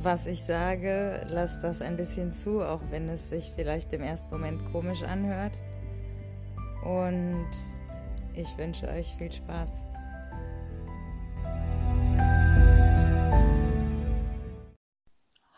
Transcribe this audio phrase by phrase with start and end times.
[0.00, 4.30] was ich sage, lasst das ein bisschen zu, auch wenn es sich vielleicht im ersten
[4.30, 5.56] Moment komisch anhört.
[6.84, 7.50] Und
[8.34, 9.86] ich wünsche euch viel Spaß.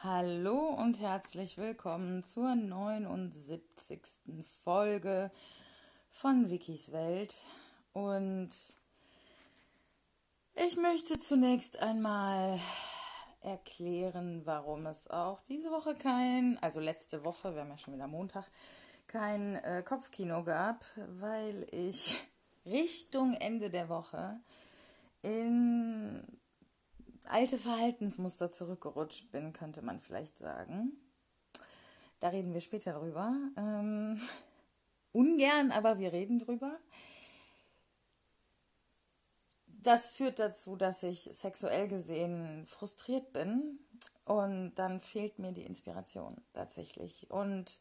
[0.02, 4.00] Hallo und herzlich willkommen zur 79.
[4.64, 5.30] Folge
[6.10, 7.34] von Wikis Welt.
[7.92, 8.50] Und
[10.54, 12.58] ich möchte zunächst einmal
[13.40, 18.08] erklären, warum es auch diese Woche kein, also letzte Woche, wir haben ja schon wieder
[18.08, 18.50] Montag,
[19.06, 22.16] kein äh, Kopfkino gab, weil ich
[22.66, 24.40] Richtung Ende der Woche
[25.22, 26.22] in
[27.24, 30.92] alte Verhaltensmuster zurückgerutscht bin, könnte man vielleicht sagen.
[32.20, 33.34] Da reden wir später drüber.
[33.56, 34.20] Ähm,
[35.12, 36.78] ungern, aber wir reden drüber
[39.82, 43.78] das führt dazu, dass ich sexuell gesehen frustriert bin
[44.24, 47.30] und dann fehlt mir die Inspiration tatsächlich.
[47.30, 47.80] Und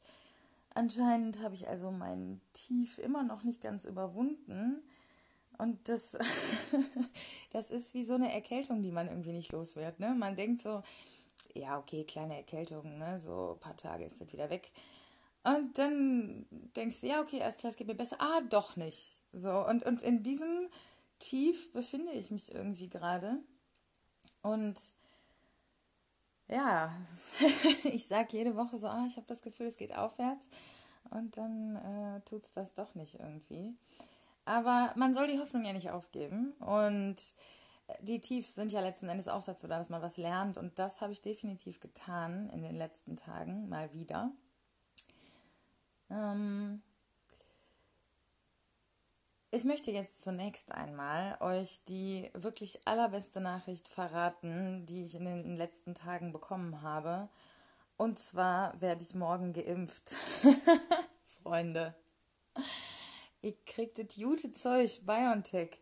[0.73, 4.81] anscheinend habe ich also mein Tief immer noch nicht ganz überwunden.
[5.57, 6.11] Und das,
[7.51, 9.99] das ist wie so eine Erkältung, die man irgendwie nicht los wird.
[9.99, 10.15] Ne?
[10.17, 10.81] Man denkt so,
[11.53, 13.19] ja, okay, kleine Erkältung, ne?
[13.19, 14.71] so ein paar Tage ist das wieder weg.
[15.43, 18.17] Und dann denkst du, ja, okay, alles klar, es geht mir besser.
[18.19, 19.21] Ah, doch nicht.
[19.33, 20.69] So, und, und in diesem
[21.19, 23.37] tief befinde ich mich irgendwie gerade.
[24.41, 24.79] Und
[26.47, 26.91] ja,
[27.83, 30.45] ich sage jede Woche so, ah, ich habe das Gefühl, es geht aufwärts.
[31.11, 33.75] Und dann äh, tut es das doch nicht irgendwie.
[34.45, 36.53] Aber man soll die Hoffnung ja nicht aufgeben.
[36.53, 37.17] Und
[38.01, 40.57] die Tiefs sind ja letzten Endes auch dazu da, dass man was lernt.
[40.57, 44.31] Und das habe ich definitiv getan in den letzten Tagen mal wieder.
[46.09, 46.81] Ähm,
[49.51, 55.57] ich möchte jetzt zunächst einmal euch die wirklich allerbeste Nachricht verraten, die ich in den
[55.57, 57.29] letzten Tagen bekommen habe.
[57.97, 60.15] Und zwar werde ich morgen geimpft.
[61.43, 61.95] Freunde.
[63.41, 65.81] Ich krieg das gute Zeug, BioNTech.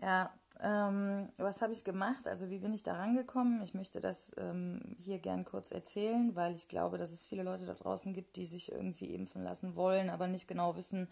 [0.00, 2.28] Ja, ähm, was habe ich gemacht?
[2.28, 3.62] Also wie bin ich da rangekommen?
[3.62, 7.66] Ich möchte das ähm, hier gern kurz erzählen, weil ich glaube, dass es viele Leute
[7.66, 11.08] da draußen gibt, die sich irgendwie impfen lassen wollen, aber nicht genau wissen,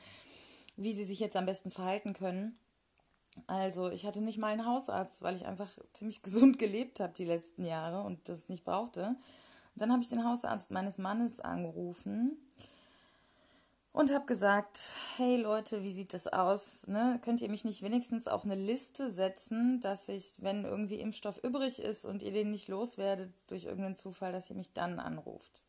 [0.77, 2.55] wie sie sich jetzt am besten verhalten können.
[3.47, 7.25] Also ich hatte nicht mal einen Hausarzt, weil ich einfach ziemlich gesund gelebt habe die
[7.25, 9.09] letzten Jahre und das nicht brauchte.
[9.09, 12.37] Und dann habe ich den Hausarzt meines Mannes angerufen
[13.93, 14.81] und habe gesagt,
[15.17, 16.87] hey Leute, wie sieht das aus?
[16.89, 17.21] Ne?
[17.23, 21.81] Könnt ihr mich nicht wenigstens auf eine Liste setzen, dass ich, wenn irgendwie Impfstoff übrig
[21.81, 25.63] ist und ihr den nicht loswerdet durch irgendeinen Zufall, dass ihr mich dann anruft?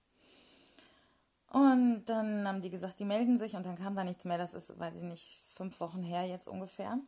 [1.56, 4.38] Und dann haben die gesagt, die melden sich und dann kam da nichts mehr.
[4.38, 7.00] Das ist, weiß ich nicht, fünf Wochen her jetzt ungefähr.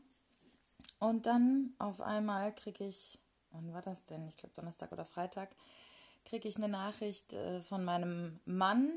[0.99, 3.19] Und dann auf einmal kriege ich,
[3.51, 4.25] wann war das denn?
[4.29, 5.49] Ich glaube Donnerstag oder Freitag,
[6.23, 8.89] kriege ich eine Nachricht äh, von meinem Mann.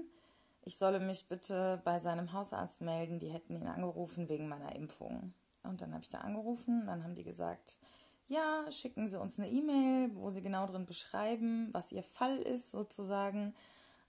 [0.62, 3.18] Ich solle mich bitte bei seinem Hausarzt melden.
[3.18, 5.34] Die hätten ihn angerufen wegen meiner Impfung.
[5.64, 6.86] Und dann habe ich da angerufen.
[6.86, 7.80] Dann haben die gesagt,
[8.28, 12.70] ja, schicken Sie uns eine E-Mail, wo Sie genau drin beschreiben, was Ihr Fall ist
[12.70, 13.52] sozusagen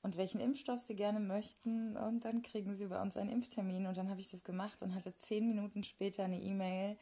[0.03, 1.95] und welchen Impfstoff sie gerne möchten.
[1.95, 3.85] Und dann kriegen sie bei uns einen Impftermin.
[3.85, 6.97] Und dann habe ich das gemacht und hatte zehn Minuten später eine E-Mail.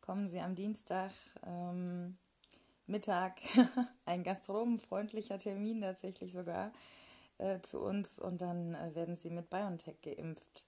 [0.00, 1.12] Kommen Sie am Dienstag
[1.46, 2.18] ähm,
[2.86, 3.40] Mittag,
[4.04, 6.72] ein gastronomenfreundlicher Termin tatsächlich sogar,
[7.38, 8.18] äh, zu uns.
[8.18, 10.66] Und dann äh, werden Sie mit BioNTech geimpft.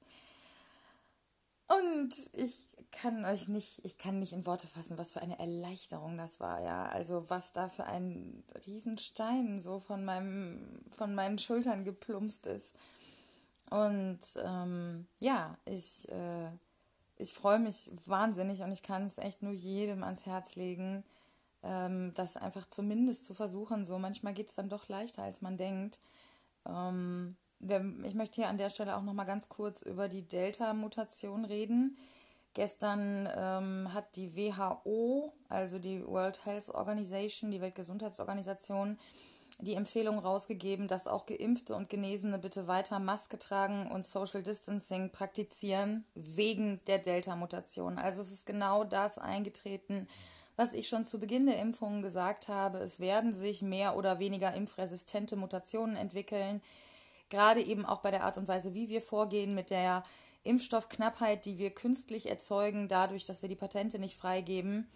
[1.67, 6.17] Und ich kann euch nicht, ich kann nicht in Worte fassen, was für eine Erleichterung
[6.17, 6.85] das war, ja.
[6.85, 12.75] Also was da für ein Riesenstein so von meinem, von meinen Schultern geplumpst ist.
[13.71, 16.51] Und ähm, ja, ich, äh,
[17.17, 21.03] ich freue mich wahnsinnig und ich kann es echt nur jedem ans Herz legen,
[21.63, 23.85] ähm, das einfach zumindest zu versuchen.
[23.85, 26.01] So manchmal geht es dann doch leichter, als man denkt.
[26.67, 27.37] Ähm,
[28.05, 31.97] ich möchte hier an der Stelle auch noch mal ganz kurz über die Delta-Mutation reden.
[32.53, 38.99] Gestern ähm, hat die WHO, also die World Health Organization, die Weltgesundheitsorganisation,
[39.59, 45.11] die Empfehlung rausgegeben, dass auch Geimpfte und Genesene bitte weiter Maske tragen und Social Distancing
[45.11, 47.99] praktizieren wegen der Delta-Mutation.
[47.99, 50.09] Also es ist genau das eingetreten,
[50.57, 52.79] was ich schon zu Beginn der Impfungen gesagt habe.
[52.79, 56.61] Es werden sich mehr oder weniger impfresistente Mutationen entwickeln
[57.35, 60.05] gerade eben auch bei der Art und Weise, wie wir vorgehen mit der
[60.45, 64.89] Impfstoffknappheit, die wir künstlich erzeugen, dadurch, dass wir die Patente nicht freigeben.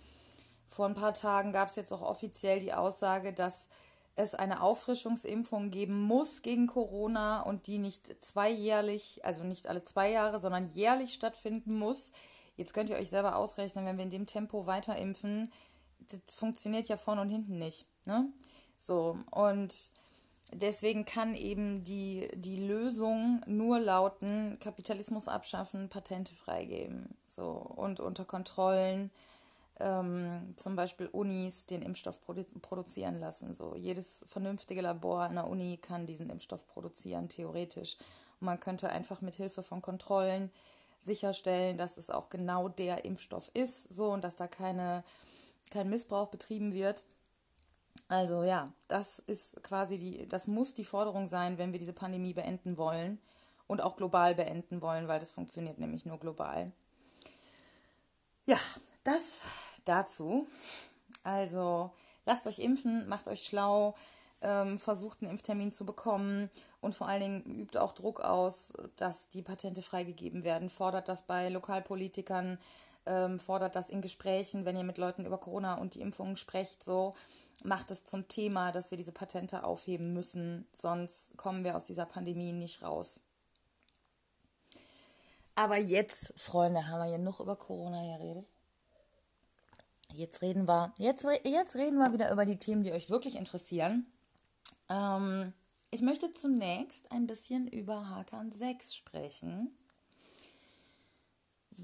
[0.69, 3.69] Vor ein paar Tagen gab es jetzt auch offiziell die Aussage, dass
[4.14, 10.11] es eine Auffrischungsimpfung geben muss gegen Corona und die nicht zweijährlich, also nicht alle zwei
[10.11, 12.12] Jahre, sondern jährlich stattfinden muss.
[12.56, 15.52] Jetzt könnt ihr euch selber ausrechnen, wenn wir in dem Tempo weiter impfen,
[15.99, 17.87] das funktioniert ja vorne und hinten nicht.
[18.06, 18.32] Ne?
[18.79, 19.75] So, und
[20.53, 27.17] deswegen kann eben die, die Lösung nur lauten, Kapitalismus abschaffen, Patente freigeben.
[27.27, 29.11] So, und unter Kontrollen
[29.81, 33.53] ähm, zum Beispiel Unis den Impfstoff produ produzieren lassen.
[33.53, 37.97] So, jedes vernünftige Labor an der Uni kann diesen Impfstoff produzieren, theoretisch.
[38.41, 40.51] Und man könnte einfach mit Hilfe von Kontrollen
[41.01, 45.05] sicherstellen, dass es auch genau der Impfstoff ist, so und dass da keine,
[45.71, 47.05] kein Missbrauch betrieben wird.
[48.08, 52.32] Also ja, das ist quasi die, das muss die Forderung sein, wenn wir diese Pandemie
[52.32, 53.20] beenden wollen
[53.66, 56.72] und auch global beenden wollen, weil das funktioniert nämlich nur global.
[58.46, 58.58] Ja,
[59.05, 59.43] das
[59.84, 60.46] dazu.
[61.22, 61.90] Also
[62.25, 63.94] lasst euch impfen, macht euch schlau,
[64.40, 66.49] ähm, versucht einen Impftermin zu bekommen
[66.81, 70.70] und vor allen Dingen übt auch Druck aus, dass die Patente freigegeben werden.
[70.70, 72.58] Fordert das bei Lokalpolitikern,
[73.05, 76.82] ähm, fordert das in Gesprächen, wenn ihr mit Leuten über Corona und die Impfungen sprecht,
[76.82, 77.14] so
[77.64, 82.06] macht es zum Thema, dass wir diese Patente aufheben müssen, sonst kommen wir aus dieser
[82.06, 83.20] Pandemie nicht raus.
[85.55, 88.46] Aber jetzt, Freunde, haben wir ja noch über Corona geredet.
[90.12, 94.06] Jetzt reden wir, jetzt, jetzt reden wir wieder über die Themen, die euch wirklich interessieren.
[94.88, 95.52] Ähm,
[95.90, 99.76] ich möchte zunächst ein bisschen über Hakan 6 sprechen,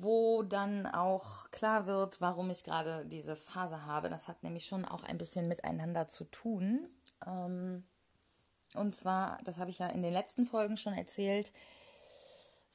[0.00, 4.08] wo dann auch klar wird, warum ich gerade diese Phase habe.
[4.08, 6.88] Das hat nämlich schon auch ein bisschen miteinander zu tun.
[7.26, 7.85] Ähm,
[8.75, 11.52] und zwar, das habe ich ja in den letzten Folgen schon erzählt,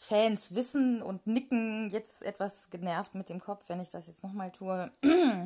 [0.02, 4.50] Fans wissen und nicken jetzt etwas genervt mit dem Kopf, wenn ich das jetzt nochmal
[4.50, 4.90] tue.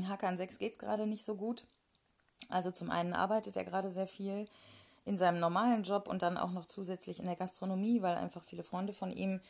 [0.08, 1.66] Hakan 6 geht es gerade nicht so gut.
[2.50, 4.48] Also zum einen arbeitet er gerade sehr viel
[5.06, 8.64] in seinem normalen Job und dann auch noch zusätzlich in der Gastronomie, weil einfach viele
[8.64, 9.42] Freunde von ihm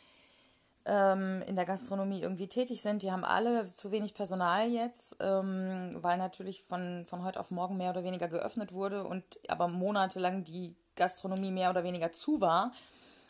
[0.85, 3.01] ähm, in der Gastronomie irgendwie tätig sind.
[3.01, 7.77] Die haben alle zu wenig Personal jetzt, ähm, weil natürlich von, von heute auf morgen
[7.77, 12.71] mehr oder weniger geöffnet wurde und aber monatelang die Gastronomie mehr oder weniger zu war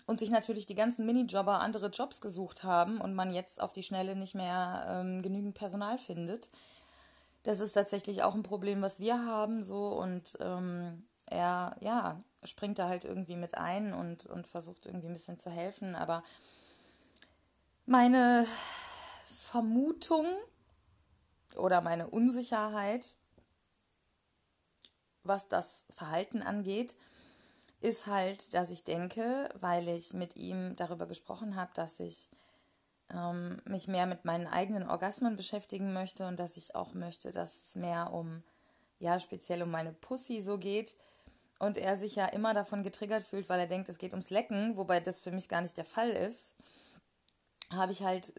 [0.05, 3.83] und sich natürlich die ganzen Minijobber andere Jobs gesucht haben und man jetzt auf die
[3.83, 6.49] Schnelle nicht mehr ähm, genügend Personal findet.
[7.43, 12.79] Das ist tatsächlich auch ein Problem, was wir haben, so und ähm, er, ja, springt
[12.79, 16.23] da halt irgendwie mit ein und, und versucht irgendwie ein bisschen zu helfen, aber
[17.85, 18.47] meine
[19.25, 20.25] Vermutung
[21.55, 23.15] oder meine Unsicherheit,
[25.23, 26.95] was das Verhalten angeht,
[27.81, 32.29] ist halt, dass ich denke, weil ich mit ihm darüber gesprochen habe, dass ich
[33.11, 37.63] ähm, mich mehr mit meinen eigenen Orgasmen beschäftigen möchte und dass ich auch möchte, dass
[37.67, 38.43] es mehr um,
[38.99, 40.95] ja, speziell um meine Pussy so geht.
[41.59, 44.75] Und er sich ja immer davon getriggert fühlt, weil er denkt, es geht ums Lecken,
[44.75, 46.55] wobei das für mich gar nicht der Fall ist,
[47.75, 48.33] habe ich halt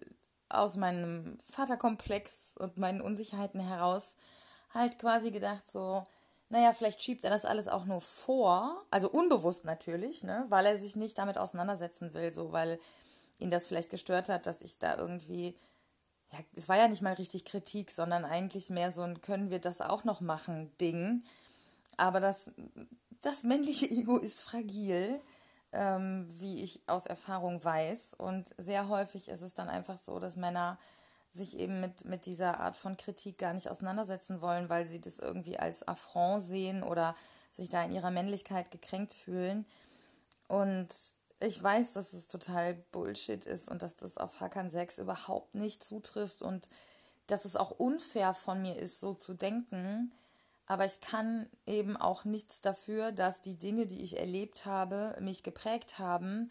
[0.49, 4.17] aus meinem Vaterkomplex und meinen Unsicherheiten heraus
[4.73, 6.05] halt quasi gedacht, so,
[6.49, 10.79] naja, vielleicht schiebt er das alles auch nur vor, also unbewusst natürlich, ne, weil er
[10.79, 12.79] sich nicht damit auseinandersetzen will, so weil
[13.39, 15.57] ihn das vielleicht gestört hat, dass ich da irgendwie,
[16.33, 19.61] ja, es war ja nicht mal richtig Kritik, sondern eigentlich mehr so ein können wir
[19.61, 21.25] das auch noch machen Ding.
[21.97, 22.51] Aber das,
[23.23, 25.21] das männliche Ego ist fragil,
[25.75, 28.15] ähm, wie ich aus Erfahrung weiß.
[28.15, 30.79] Und sehr häufig ist es dann einfach so, dass Männer
[31.33, 35.19] sich eben mit, mit dieser Art von Kritik gar nicht auseinandersetzen wollen, weil sie das
[35.19, 37.17] irgendwie als Affront sehen oder
[37.51, 39.67] sich da in ihrer Männlichkeit gekränkt fühlen.
[40.49, 40.89] Und
[41.41, 45.85] ich weiß, dass es total Bullshit ist und dass das auf Hakan 6 überhaupt nicht
[45.85, 46.69] zutrifft und
[47.27, 50.13] dass es auch unfair von mir ist, so zu denken.
[50.67, 55.43] Aber ich kann eben auch nichts dafür, dass die Dinge, die ich erlebt habe, mich
[55.43, 56.51] geprägt haben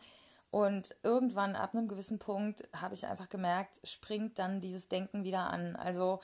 [0.53, 5.49] und irgendwann ab einem gewissen Punkt habe ich einfach gemerkt, springt dann dieses Denken wieder
[5.49, 5.75] an.
[5.75, 6.19] Also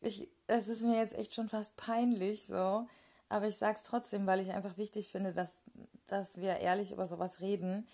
[0.00, 2.86] ich, es ist mir jetzt echt schon fast peinlich so,
[3.28, 5.64] aber ich sage es trotzdem, weil ich einfach wichtig finde, dass,
[6.06, 7.88] dass wir ehrlich über sowas reden.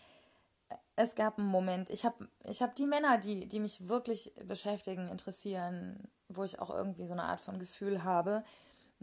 [0.96, 5.08] Es gab einen Moment, ich habe ich hab die Männer, die, die mich wirklich beschäftigen,
[5.08, 8.44] interessieren, wo ich auch irgendwie so eine Art von Gefühl habe,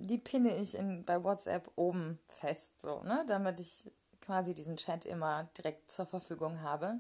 [0.06, 3.92] die pinne ich in, bei WhatsApp oben fest, so, ne, damit ich
[4.22, 7.00] quasi diesen Chat immer direkt zur Verfügung habe.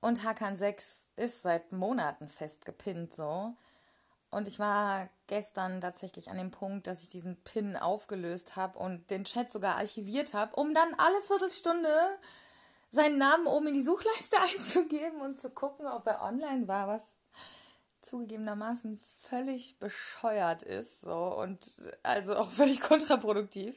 [0.00, 3.54] Und Hakan 6 ist seit Monaten festgepinnt so.
[4.30, 9.10] Und ich war gestern tatsächlich an dem Punkt, dass ich diesen Pin aufgelöst habe und
[9.10, 11.88] den Chat sogar archiviert habe, um dann alle Viertelstunde
[12.90, 17.02] seinen Namen oben in die Suchleiste einzugeben und zu gucken, ob er online war, was
[18.06, 18.98] zugegebenermaßen
[19.28, 21.58] völlig bescheuert ist so und
[22.02, 23.74] also auch völlig kontraproduktiv.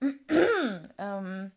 [0.98, 1.52] ähm,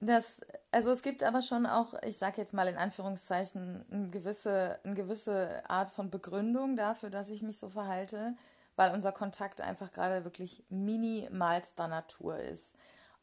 [0.00, 0.40] das,
[0.72, 4.94] also es gibt aber schon auch, ich sage jetzt mal in Anführungszeichen, eine gewisse, eine
[4.94, 8.34] gewisse Art von Begründung dafür, dass ich mich so verhalte,
[8.76, 12.74] weil unser Kontakt einfach gerade wirklich minimalster Natur ist.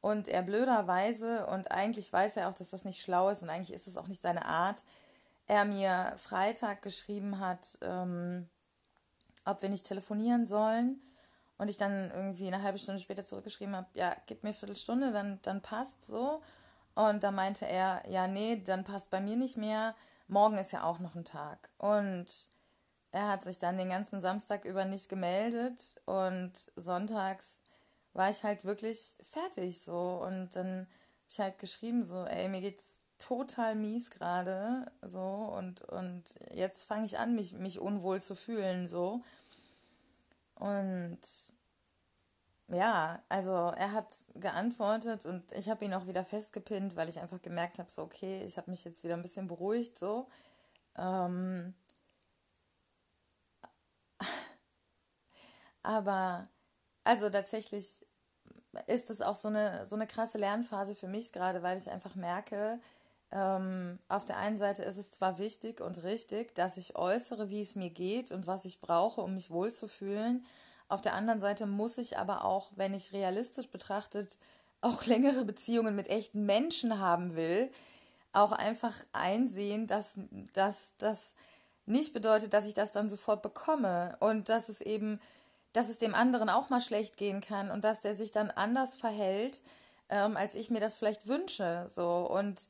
[0.02, 3.74] Und er blöderweise, und eigentlich weiß er auch, dass das nicht schlau ist und eigentlich
[3.74, 4.84] ist es auch nicht seine Art,
[5.48, 8.50] er mir Freitag geschrieben hat, ähm,
[9.46, 11.02] ob wir nicht telefonieren sollen.
[11.58, 15.14] Und ich dann irgendwie eine halbe Stunde später zurückgeschrieben habe, ja, gib mir eine Viertelstunde,
[15.14, 16.42] dann, dann passt so.
[16.96, 19.96] Und da meinte er, ja, nee, dann passt bei mir nicht mehr.
[20.28, 21.70] Morgen ist ja auch noch ein Tag.
[21.78, 22.28] Und
[23.12, 27.60] er hat sich dann den ganzen Samstag über nicht gemeldet und sonntags
[28.14, 30.24] war ich halt wirklich fertig so.
[30.26, 30.88] Und dann habe
[31.30, 37.06] ich halt geschrieben, so, ey, mir geht's total mies gerade, so, und, und jetzt fange
[37.06, 39.22] ich an, mich, mich unwohl zu fühlen, so.
[40.56, 41.20] Und
[42.70, 47.42] ja, also er hat geantwortet und ich habe ihn auch wieder festgepinnt, weil ich einfach
[47.42, 50.28] gemerkt habe, so okay, ich habe mich jetzt wieder ein bisschen beruhigt, so.
[50.98, 51.74] Ähm,
[55.84, 56.48] aber
[57.04, 58.06] also tatsächlich
[58.88, 62.16] ist es auch so eine, so eine krasse Lernphase für mich gerade, weil ich einfach
[62.16, 62.80] merke,
[63.34, 67.62] ähm, auf der einen Seite ist es zwar wichtig und richtig, dass ich äußere, wie
[67.62, 70.46] es mir geht und was ich brauche, um mich wohlzufühlen,
[70.88, 74.38] auf der anderen Seite muss ich aber auch, wenn ich realistisch betrachtet
[74.82, 77.72] auch längere Beziehungen mit echten Menschen haben will,
[78.34, 80.14] auch einfach einsehen, dass
[81.00, 81.34] das
[81.86, 85.20] nicht bedeutet, dass ich das dann sofort bekomme und dass es eben,
[85.74, 88.96] dass es dem anderen auch mal schlecht gehen kann und dass der sich dann anders
[88.96, 89.62] verhält,
[90.10, 91.88] ähm, als ich mir das vielleicht wünsche.
[91.90, 92.62] So und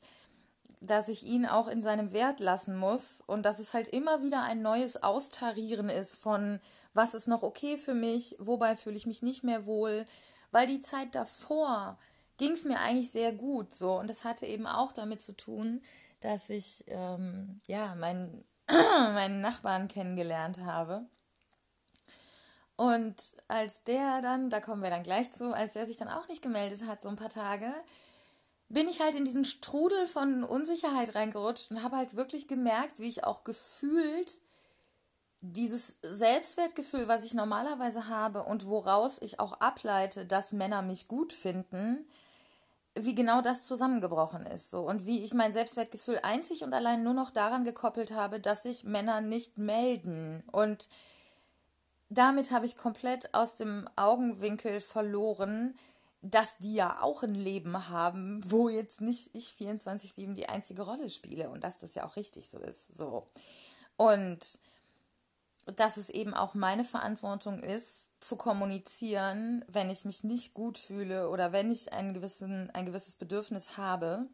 [0.80, 4.42] dass ich ihn auch in seinem Wert lassen muss und dass es halt immer wieder
[4.42, 6.60] ein neues Austarieren ist von
[6.92, 10.06] was ist noch okay für mich, wobei fühle ich mich nicht mehr wohl,
[10.52, 11.98] weil die Zeit davor
[12.36, 15.82] ging es mir eigentlich sehr gut so und das hatte eben auch damit zu tun,
[16.20, 21.06] dass ich ähm, ja meinen meinen Nachbarn kennengelernt habe.
[22.76, 26.26] Und als der dann, da kommen wir dann gleich zu, als der sich dann auch
[26.28, 27.72] nicht gemeldet hat, so ein paar Tage,
[28.68, 33.08] bin ich halt in diesen Strudel von Unsicherheit reingerutscht und habe halt wirklich gemerkt, wie
[33.08, 34.32] ich auch gefühlt
[35.40, 41.34] dieses Selbstwertgefühl, was ich normalerweise habe und woraus ich auch ableite, dass Männer mich gut
[41.34, 42.06] finden,
[42.94, 44.80] wie genau das zusammengebrochen ist so.
[44.80, 48.84] Und wie ich mein Selbstwertgefühl einzig und allein nur noch daran gekoppelt habe, dass sich
[48.84, 50.42] Männer nicht melden.
[50.50, 50.88] Und
[52.08, 55.76] damit habe ich komplett aus dem Augenwinkel verloren,
[56.24, 61.10] dass die ja auch ein Leben haben, wo jetzt nicht ich 24/7 die einzige Rolle
[61.10, 63.28] spiele und dass das ja auch richtig so ist, so.
[63.96, 64.40] Und
[65.76, 71.28] dass es eben auch meine Verantwortung ist, zu kommunizieren, wenn ich mich nicht gut fühle
[71.28, 74.26] oder wenn ich einen gewissen, ein gewisses Bedürfnis habe.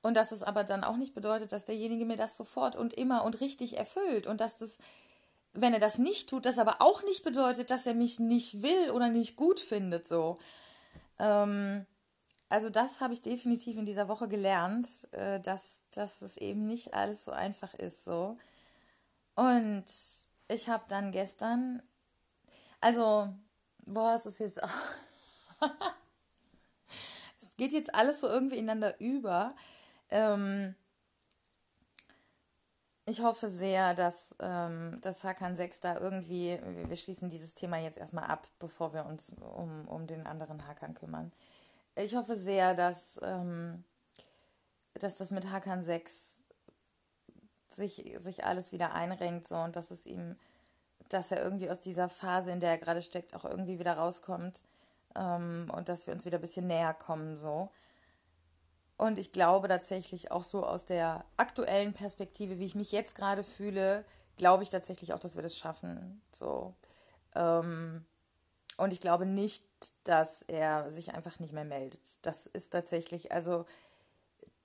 [0.00, 3.24] Und dass es aber dann auch nicht bedeutet, dass derjenige mir das sofort und immer
[3.24, 4.26] und richtig erfüllt.
[4.28, 4.78] Und dass das,
[5.52, 8.90] wenn er das nicht tut, das aber auch nicht bedeutet, dass er mich nicht will
[8.90, 10.08] oder nicht gut findet.
[10.08, 10.38] So.
[11.18, 11.86] Ähm,
[12.48, 16.94] also das habe ich definitiv in dieser Woche gelernt, äh, dass, dass es eben nicht
[16.94, 18.04] alles so einfach ist.
[18.04, 18.38] So.
[19.34, 19.84] Und
[20.48, 21.82] ich habe dann gestern,
[22.80, 23.34] also,
[23.84, 24.68] boah, es ist jetzt auch,
[27.40, 29.54] es geht jetzt alles so irgendwie ineinander über.
[30.10, 30.74] Ähm,
[33.04, 37.98] ich hoffe sehr, dass ähm, das Hakan 6 da irgendwie, wir schließen dieses Thema jetzt
[37.98, 41.32] erstmal ab, bevor wir uns um, um den anderen Hakan kümmern.
[41.96, 43.84] Ich hoffe sehr, dass, ähm,
[44.94, 46.36] dass das mit Hakan 6
[47.68, 50.36] sich, sich alles wieder einrenkt so und dass es ihm,
[51.08, 54.62] dass er irgendwie aus dieser Phase, in der er gerade steckt, auch irgendwie wieder rauskommt
[55.16, 57.68] ähm, und dass wir uns wieder ein bisschen näher kommen so.
[59.02, 63.42] Und ich glaube tatsächlich auch so aus der aktuellen Perspektive, wie ich mich jetzt gerade
[63.42, 64.04] fühle,
[64.36, 66.22] glaube ich tatsächlich auch, dass wir das schaffen.
[66.32, 66.72] So.
[67.34, 68.04] Ähm,
[68.76, 69.64] und ich glaube nicht,
[70.04, 72.00] dass er sich einfach nicht mehr meldet.
[72.22, 73.66] Das ist tatsächlich, also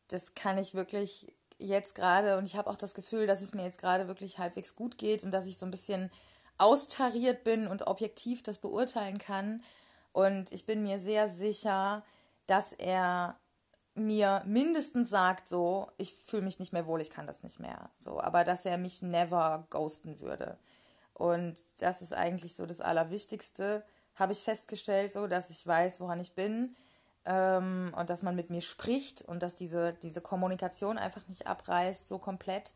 [0.07, 3.63] das kann ich wirklich jetzt gerade und ich habe auch das Gefühl, dass es mir
[3.63, 6.11] jetzt gerade wirklich halbwegs gut geht und dass ich so ein bisschen
[6.59, 9.63] austariert bin und objektiv das beurteilen kann.
[10.13, 12.05] Und ich bin mir sehr sicher,
[12.45, 13.39] dass er
[13.97, 17.89] mir mindestens sagt so, ich fühle mich nicht mehr wohl, ich kann das nicht mehr.
[17.97, 20.57] So, aber dass er mich never ghosten würde.
[21.13, 23.83] Und das ist eigentlich so das Allerwichtigste,
[24.15, 26.75] habe ich festgestellt, so, dass ich weiß, woran ich bin
[27.25, 32.07] ähm, und dass man mit mir spricht und dass diese, diese Kommunikation einfach nicht abreißt,
[32.07, 32.73] so komplett.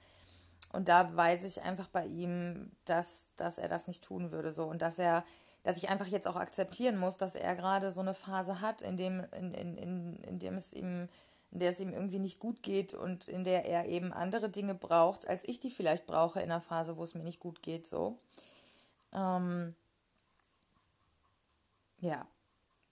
[0.74, 4.66] Und da weiß ich einfach bei ihm, dass, dass er das nicht tun würde, so.
[4.66, 5.26] Und dass er,
[5.64, 8.98] dass ich einfach jetzt auch akzeptieren muss, dass er gerade so eine Phase hat, in
[8.98, 11.08] dem, in, in, in, in dem es ihm,
[11.52, 14.74] in der es ihm irgendwie nicht gut geht und in der er eben andere Dinge
[14.74, 17.86] braucht, als ich die vielleicht brauche in einer Phase, wo es mir nicht gut geht,
[17.86, 18.18] so.
[19.14, 19.76] Ähm,
[22.00, 22.26] ja,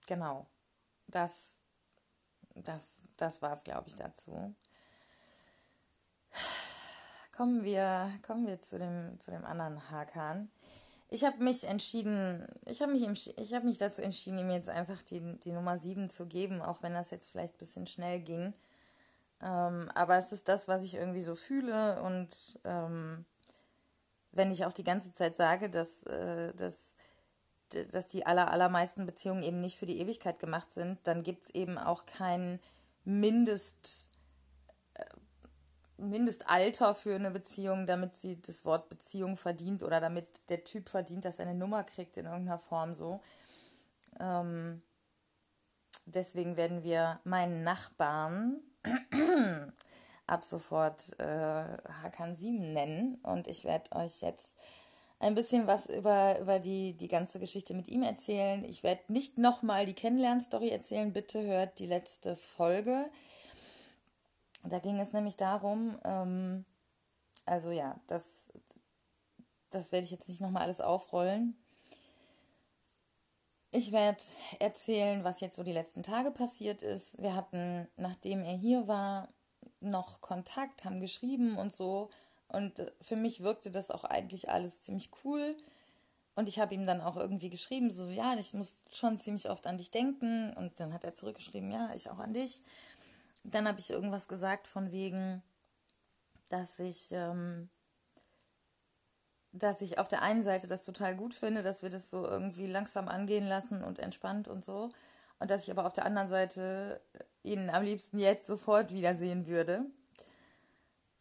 [0.05, 0.45] genau.
[1.07, 1.59] Das,
[2.55, 4.53] das, das war es, glaube ich, dazu.
[7.35, 10.51] Kommen wir, kommen wir zu dem, zu dem anderen Hakan.
[11.11, 15.01] Ich habe mich entschieden, ich habe mich, ich hab mich dazu entschieden, ihm jetzt einfach
[15.01, 18.53] die, die Nummer 7 zu geben, auch wenn das jetzt vielleicht ein bisschen schnell ging.
[19.41, 23.25] Ähm, aber es ist das, was ich irgendwie so fühle und ähm,
[24.31, 26.93] wenn ich auch die ganze Zeit sage, dass, äh, dass,
[27.91, 31.49] dass die aller, allermeisten Beziehungen eben nicht für die Ewigkeit gemacht sind, dann gibt es
[31.51, 32.59] eben auch kein
[33.05, 34.08] Mindest,
[35.99, 41.25] Mindestalter für eine Beziehung, damit sie das Wort Beziehung verdient oder damit der Typ verdient,
[41.25, 43.21] dass er eine Nummer kriegt in irgendeiner Form so.
[44.19, 44.81] Ähm,
[46.05, 48.61] deswegen werden wir meinen Nachbarn
[50.27, 54.53] ab sofort äh, Hakan 7 nennen und ich werde euch jetzt
[55.19, 58.63] ein bisschen was über, über die, die ganze Geschichte mit ihm erzählen.
[58.63, 63.09] Ich werde nicht nochmal die Kennenlernstory erzählen, bitte hört die letzte Folge.
[64.63, 66.65] Da ging es nämlich darum, ähm,
[67.45, 68.51] also ja, das,
[69.69, 71.55] das werde ich jetzt nicht nochmal alles aufrollen.
[73.71, 74.21] Ich werde
[74.59, 77.21] erzählen, was jetzt so die letzten Tage passiert ist.
[77.21, 79.29] Wir hatten, nachdem er hier war,
[79.79, 82.09] noch Kontakt, haben geschrieben und so.
[82.47, 85.55] Und für mich wirkte das auch eigentlich alles ziemlich cool.
[86.35, 89.67] Und ich habe ihm dann auch irgendwie geschrieben, so, ja, ich muss schon ziemlich oft
[89.67, 90.51] an dich denken.
[90.53, 92.63] Und dann hat er zurückgeschrieben, ja, ich auch an dich
[93.43, 95.41] dann habe ich irgendwas gesagt von wegen,
[96.49, 97.69] dass ich, ähm,
[99.51, 102.67] dass ich auf der einen Seite das total gut finde, dass wir das so irgendwie
[102.67, 104.91] langsam angehen lassen und entspannt und so.
[105.39, 107.01] Und dass ich aber auf der anderen Seite
[107.43, 109.85] ihn am liebsten jetzt sofort wiedersehen würde.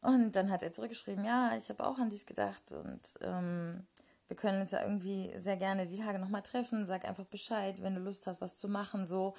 [0.01, 3.87] Und dann hat er zurückgeschrieben, ja, ich habe auch an dich gedacht und ähm,
[4.29, 6.87] wir können uns ja irgendwie sehr gerne die Tage nochmal treffen.
[6.87, 9.35] Sag einfach Bescheid, wenn du Lust hast, was zu machen, so.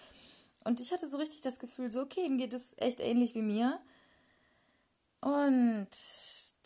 [0.63, 3.41] Und ich hatte so richtig das Gefühl, so, okay, ihm geht es echt ähnlich wie
[3.41, 3.79] mir.
[5.21, 5.89] Und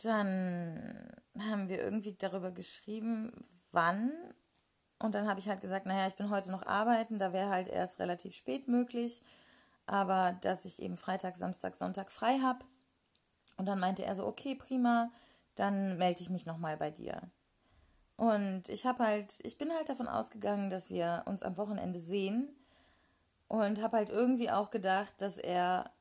[0.04, 3.32] dann haben wir irgendwie darüber geschrieben,
[3.72, 4.12] wann.
[5.00, 7.68] Und dann habe ich halt gesagt, naja, ich bin heute noch arbeiten, da wäre halt
[7.68, 9.24] erst relativ spät möglich.
[9.86, 12.64] Aber dass ich eben Freitag, Samstag, Sonntag frei habe.
[13.58, 15.12] Und dann meinte er so, okay, prima,
[15.56, 17.22] dann melde ich mich nochmal bei dir.
[18.16, 22.56] Und ich habe halt, ich bin halt davon ausgegangen, dass wir uns am Wochenende sehen
[23.54, 25.92] und habe halt irgendwie auch gedacht, dass er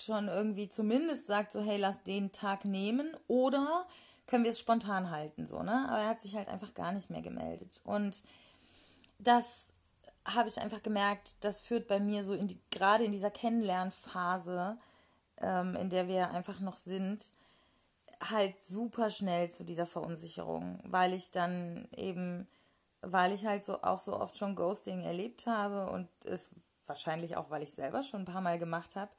[0.00, 3.86] schon irgendwie zumindest sagt, so, hey, lass den Tag nehmen oder
[4.26, 5.86] können wir es spontan halten, so, ne?
[5.88, 7.80] Aber er hat sich halt einfach gar nicht mehr gemeldet.
[7.84, 8.24] Und
[9.20, 9.68] das
[10.26, 14.76] habe ich einfach gemerkt, das führt bei mir so in die, gerade in dieser Kennenlernphase,
[15.40, 17.30] ähm, in der wir einfach noch sind,
[18.28, 22.48] halt super schnell zu dieser Verunsicherung, weil ich dann eben,
[23.02, 26.50] weil ich halt so auch so oft schon Ghosting erlebt habe und es
[26.88, 29.10] wahrscheinlich auch, weil ich selber schon ein paar Mal gemacht habe,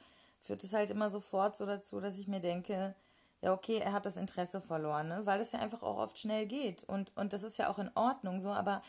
[0.42, 2.96] führt es halt immer sofort so dazu, dass ich mir denke,
[3.42, 5.22] ja, okay, er hat das Interesse verloren, ne?
[5.26, 6.84] weil es ja einfach auch oft schnell geht.
[6.84, 8.82] Und, und das ist ja auch in Ordnung so, aber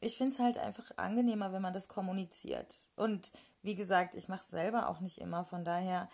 [0.00, 2.76] ich finde es halt einfach angenehmer, wenn man das kommuniziert.
[2.94, 6.08] Und wie gesagt, ich mache es selber auch nicht immer, von daher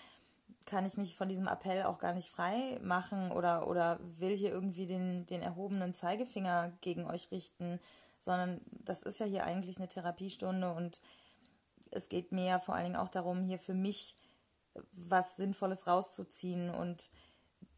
[0.65, 4.51] kann ich mich von diesem Appell auch gar nicht frei machen oder, oder will hier
[4.51, 7.81] irgendwie den, den erhobenen Zeigefinger gegen euch richten,
[8.19, 11.01] sondern das ist ja hier eigentlich eine Therapiestunde und
[11.93, 14.17] es geht mir vor allen Dingen auch darum, hier für mich
[14.93, 16.71] was Sinnvolles rauszuziehen.
[16.71, 17.11] Und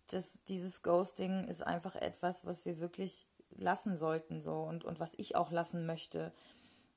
[0.08, 5.14] das, dieses Ghosting ist einfach etwas, was wir wirklich lassen sollten so und, und was
[5.14, 6.32] ich auch lassen möchte,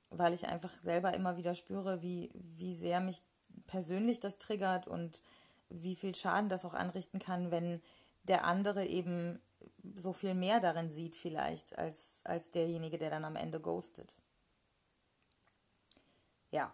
[0.09, 3.23] weil ich einfach selber immer wieder spüre, wie, wie sehr mich
[3.67, 5.21] persönlich das triggert und
[5.69, 7.81] wie viel Schaden das auch anrichten kann, wenn
[8.23, 9.39] der andere eben
[9.95, 14.15] so viel mehr darin sieht vielleicht als, als derjenige, der dann am Ende ghostet.
[16.51, 16.73] Ja,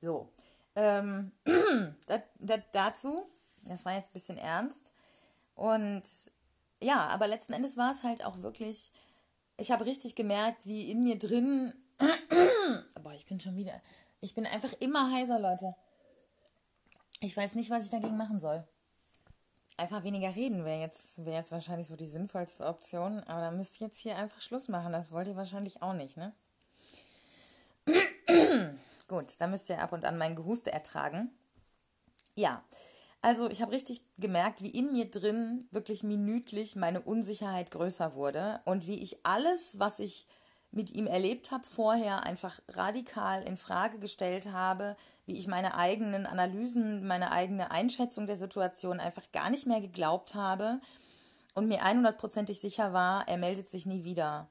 [0.00, 0.32] so.
[0.76, 1.32] Ähm,
[2.06, 3.26] das, das dazu,
[3.62, 4.92] das war jetzt ein bisschen ernst.
[5.54, 6.02] Und
[6.82, 8.92] ja, aber letzten Endes war es halt auch wirklich,
[9.56, 11.72] ich habe richtig gemerkt, wie in mir drin,
[13.02, 13.80] boah, ich bin schon wieder,
[14.20, 15.74] ich bin einfach immer heiser, Leute.
[17.20, 18.66] ich weiß nicht, was ich dagegen machen soll.
[19.76, 23.80] Einfach weniger reden wäre jetzt, wär jetzt wahrscheinlich so die sinnvollste Option, aber dann müsst
[23.80, 24.92] ihr jetzt hier einfach Schluss machen.
[24.92, 26.32] Das wollt ihr wahrscheinlich auch nicht, ne?
[29.08, 31.30] Gut, dann müsst ihr ab und an mein Gehuste ertragen.
[32.34, 32.64] Ja,
[33.20, 38.60] also ich habe richtig gemerkt, wie in mir drin wirklich minütlich meine Unsicherheit größer wurde
[38.64, 40.26] und wie ich alles, was ich
[40.72, 46.26] mit ihm erlebt habe vorher, einfach radikal in Frage gestellt habe, wie ich meine eigenen
[46.26, 50.80] Analysen, meine eigene Einschätzung der Situation einfach gar nicht mehr geglaubt habe
[51.54, 54.48] und mir 100%ig sicher war, er meldet sich nie wieder.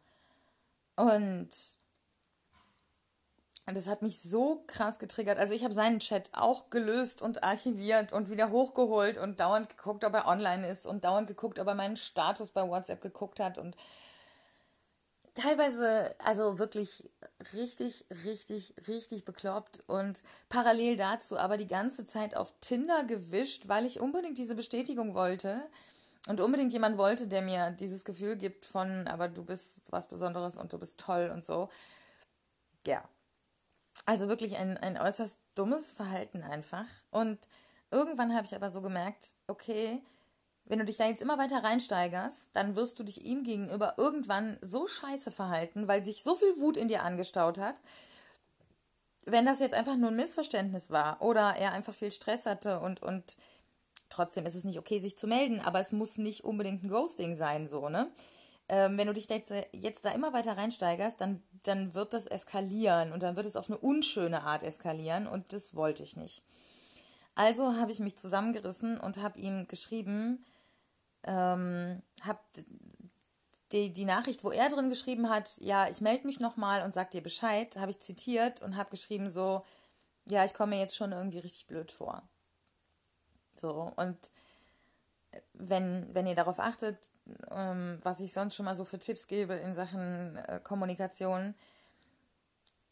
[3.65, 5.39] Und das hat mich so krass getriggert.
[5.39, 10.03] Also ich habe seinen Chat auch gelöst und archiviert und wieder hochgeholt und dauernd geguckt,
[10.03, 13.57] ob er online ist und dauernd geguckt, ob er meinen Status bei WhatsApp geguckt hat
[13.57, 13.77] und
[15.33, 17.09] teilweise, also wirklich
[17.53, 23.85] richtig, richtig, richtig bekloppt und parallel dazu aber die ganze Zeit auf Tinder gewischt, weil
[23.85, 25.59] ich unbedingt diese Bestätigung wollte
[26.27, 30.57] und unbedingt jemand wollte, der mir dieses Gefühl gibt von, aber du bist was Besonderes
[30.57, 31.69] und du bist toll und so.
[32.85, 33.03] Ja.
[34.05, 36.85] Also wirklich ein, ein äußerst dummes Verhalten einfach.
[37.11, 37.39] Und
[37.91, 40.01] irgendwann habe ich aber so gemerkt, okay,
[40.65, 44.57] wenn du dich da jetzt immer weiter reinsteigerst, dann wirst du dich ihm gegenüber irgendwann
[44.61, 47.75] so scheiße verhalten, weil sich so viel Wut in dir angestaut hat.
[49.25, 53.01] Wenn das jetzt einfach nur ein Missverständnis war oder er einfach viel Stress hatte und,
[53.01, 53.37] und
[54.09, 57.35] trotzdem ist es nicht okay, sich zu melden, aber es muss nicht unbedingt ein Ghosting
[57.35, 58.09] sein, so, ne?
[58.69, 63.11] Ähm, wenn du dich jetzt, jetzt da immer weiter reinsteigerst, dann, dann wird das eskalieren
[63.11, 66.43] und dann wird es auf eine unschöne Art eskalieren und das wollte ich nicht.
[67.35, 70.45] Also habe ich mich zusammengerissen und habe ihm geschrieben,
[71.23, 72.39] ähm, habe
[73.71, 77.11] die, die Nachricht, wo er drin geschrieben hat, ja, ich melde mich nochmal und sag
[77.11, 79.65] dir Bescheid, habe ich zitiert und habe geschrieben so,
[80.25, 82.21] ja, ich komme mir jetzt schon irgendwie richtig blöd vor.
[83.55, 84.17] So, und
[85.53, 86.97] wenn, wenn ihr darauf achtet,
[87.51, 91.55] ähm, was ich sonst schon mal so für Tipps gebe in Sachen äh, Kommunikation,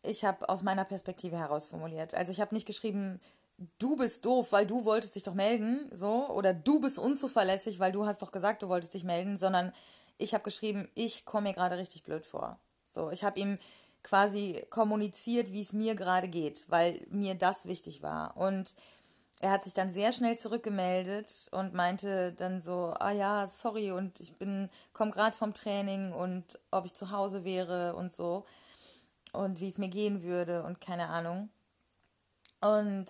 [0.04, 2.14] ich habe aus meiner Perspektive heraus formuliert.
[2.16, 3.20] Also ich habe nicht geschrieben,
[3.80, 7.92] du bist doof, weil du wolltest dich doch melden, so, oder du bist unzuverlässig, weil
[7.92, 9.72] du hast doch gesagt, du wolltest dich melden, sondern
[10.18, 12.60] ich habe geschrieben, ich komme mir gerade richtig blöd vor.
[12.88, 13.58] So, ich habe ihm
[14.04, 18.36] quasi kommuniziert, wie es mir gerade geht, weil mir das wichtig war.
[18.38, 18.76] Und
[19.42, 24.20] er hat sich dann sehr schnell zurückgemeldet und meinte dann so, ah ja, sorry und
[24.20, 28.46] ich bin, komm gerade vom Training und ob ich zu Hause wäre und so
[29.34, 31.50] und wie es mir gehen würde und keine Ahnung.
[32.60, 33.08] Und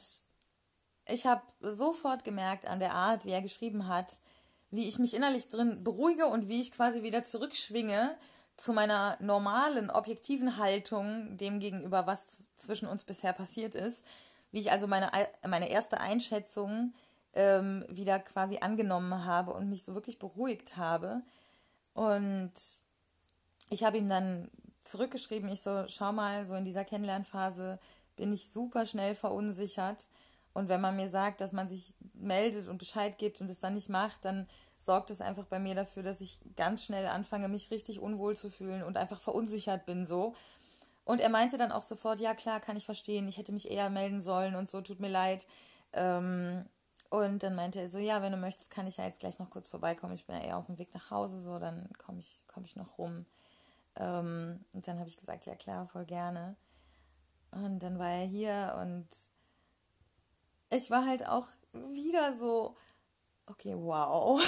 [1.06, 4.22] ich habe sofort gemerkt an der Art, wie er geschrieben hat,
[4.70, 8.18] wie ich mich innerlich drin beruhige und wie ich quasi wieder zurückschwinge
[8.56, 14.06] zu meiner normalen, objektiven Haltung dem gegenüber, was zwischen uns bisher passiert ist,
[14.52, 15.10] wie ich also meine,
[15.48, 16.94] meine erste Einschätzung
[17.34, 21.22] ähm, wieder quasi angenommen habe und mich so wirklich beruhigt habe.
[21.94, 22.54] Und
[23.70, 24.50] ich habe ihm dann
[24.82, 27.80] zurückgeschrieben, ich so, schau mal, so in dieser Kennenlernphase
[28.16, 30.10] bin ich super schnell verunsichert
[30.54, 33.76] und wenn man mir sagt, dass man sich meldet und Bescheid gibt und es dann
[33.76, 37.72] nicht macht, dann sorgt es einfach bei mir dafür, dass ich ganz schnell anfange, mich
[37.72, 40.36] richtig unwohl zu fühlen und einfach verunsichert bin so.
[41.12, 43.90] Und er meinte dann auch sofort, ja klar, kann ich verstehen, ich hätte mich eher
[43.90, 45.46] melden sollen und so, tut mir leid.
[45.92, 46.66] Ähm,
[47.10, 49.50] und dann meinte er so, ja, wenn du möchtest, kann ich ja jetzt gleich noch
[49.50, 50.16] kurz vorbeikommen.
[50.16, 52.78] Ich bin ja eher auf dem Weg nach Hause, so, dann komme ich, komm ich
[52.78, 53.26] noch rum.
[53.98, 56.56] Ähm, und dann habe ich gesagt, ja klar, voll gerne.
[57.52, 59.10] Und dann war er hier und
[60.70, 62.78] ich war halt auch wieder so,
[63.48, 64.42] okay, wow.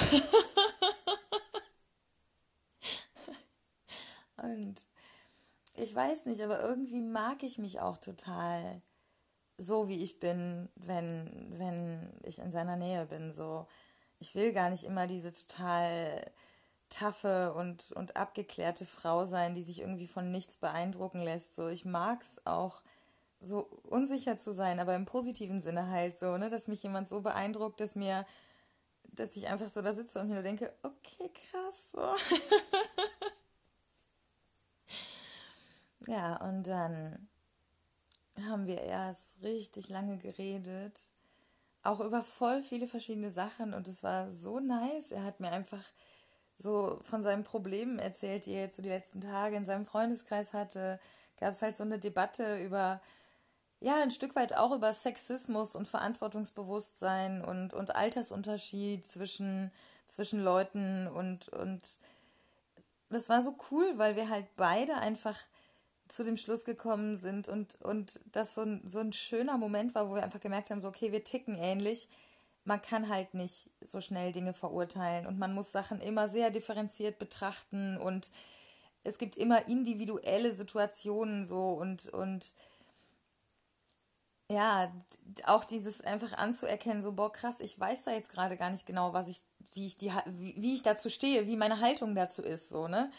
[4.37, 4.75] und
[5.75, 8.81] ich weiß nicht, aber irgendwie mag ich mich auch total
[9.57, 13.33] so, wie ich bin, wenn, wenn ich in seiner Nähe bin.
[13.33, 13.67] So,
[14.19, 16.23] ich will gar nicht immer diese total
[16.89, 21.55] taffe und, und abgeklärte Frau sein, die sich irgendwie von nichts beeindrucken lässt.
[21.55, 22.81] So, ich mag es auch
[23.41, 27.21] so unsicher zu sein, aber im positiven Sinne halt so, ne, dass mich jemand so
[27.21, 28.25] beeindruckt, dass mir,
[29.11, 32.01] dass ich einfach so da sitze und mir nur denke, okay, krass, so.
[36.07, 37.29] ja, und dann
[38.47, 40.99] haben wir erst richtig lange geredet,
[41.83, 45.11] auch über voll viele verschiedene Sachen und es war so nice.
[45.11, 45.83] Er hat mir einfach
[46.57, 50.53] so von seinen Problemen erzählt, die er jetzt so die letzten Tage in seinem Freundeskreis
[50.53, 50.99] hatte.
[51.39, 53.01] Gab es halt so eine Debatte über
[53.83, 59.71] ja, ein Stück weit auch über Sexismus und Verantwortungsbewusstsein und, und Altersunterschied zwischen,
[60.07, 61.99] zwischen Leuten und, und
[63.09, 65.37] das war so cool, weil wir halt beide einfach
[66.15, 70.09] zu dem Schluss gekommen sind und, und das so ein, so ein schöner Moment war,
[70.09, 72.09] wo wir einfach gemerkt haben, so, okay, wir ticken ähnlich.
[72.65, 77.19] Man kann halt nicht so schnell Dinge verurteilen und man muss Sachen immer sehr differenziert
[77.19, 78.31] betrachten und
[79.03, 82.53] es gibt immer individuelle Situationen so und, und
[84.49, 84.91] ja,
[85.45, 89.13] auch dieses einfach anzuerkennen, so, boah, krass, ich weiß da jetzt gerade gar nicht genau,
[89.13, 89.41] was ich,
[89.73, 93.11] wie ich die, wie, wie ich dazu stehe, wie meine Haltung dazu ist, so, ne?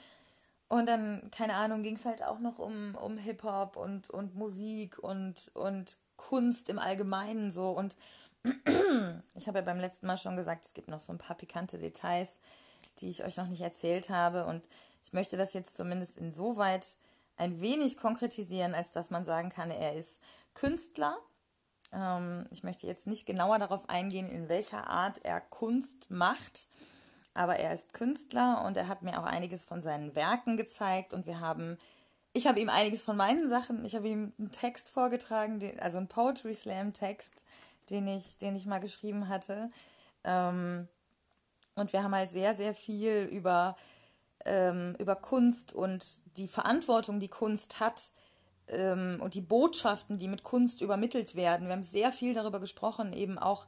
[0.75, 4.99] Und dann, keine Ahnung, ging es halt auch noch um, um Hip-Hop und, und Musik
[4.99, 7.71] und, und Kunst im Allgemeinen so.
[7.71, 7.97] Und
[9.37, 11.79] ich habe ja beim letzten Mal schon gesagt, es gibt noch so ein paar pikante
[11.79, 12.41] Details,
[12.99, 14.47] die ich euch noch nicht erzählt habe.
[14.47, 14.69] Und
[15.05, 16.85] ich möchte das jetzt zumindest insoweit
[17.37, 20.19] ein wenig konkretisieren, als dass man sagen kann, er ist
[20.55, 21.17] Künstler.
[21.93, 26.67] Ähm, ich möchte jetzt nicht genauer darauf eingehen, in welcher Art er Kunst macht,
[27.35, 31.27] aber er ist Künstler und er hat mir auch einiges von seinen Werken gezeigt und
[31.27, 31.77] wir haben,
[32.33, 36.09] ich habe ihm einiges von meinen Sachen, ich habe ihm einen Text vorgetragen, also einen
[36.09, 37.45] Poetry Slam Text,
[37.91, 39.71] den ich, den ich mal geschrieben hatte.
[40.25, 40.89] Ähm,
[41.75, 43.77] und wir haben halt sehr, sehr viel über,
[44.45, 48.13] ähm, über Kunst und die Verantwortung, die Kunst hat,
[48.69, 51.67] ähm, und die Botschaften, die mit Kunst übermittelt werden.
[51.67, 53.67] Wir haben sehr viel darüber gesprochen, eben auch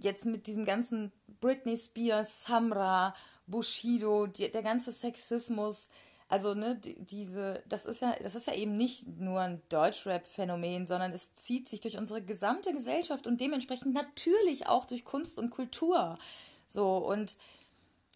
[0.00, 3.14] jetzt mit diesem ganzen Britney Spears, Samra,
[3.46, 5.88] Bushido, die, der ganze Sexismus.
[6.28, 10.86] Also, ne, die, diese, das ist ja, das ist ja eben nicht nur ein Deutschrap-Phänomen,
[10.86, 15.50] sondern es zieht sich durch unsere gesamte Gesellschaft und dementsprechend natürlich auch durch Kunst und
[15.50, 16.18] Kultur.
[16.66, 17.36] So, und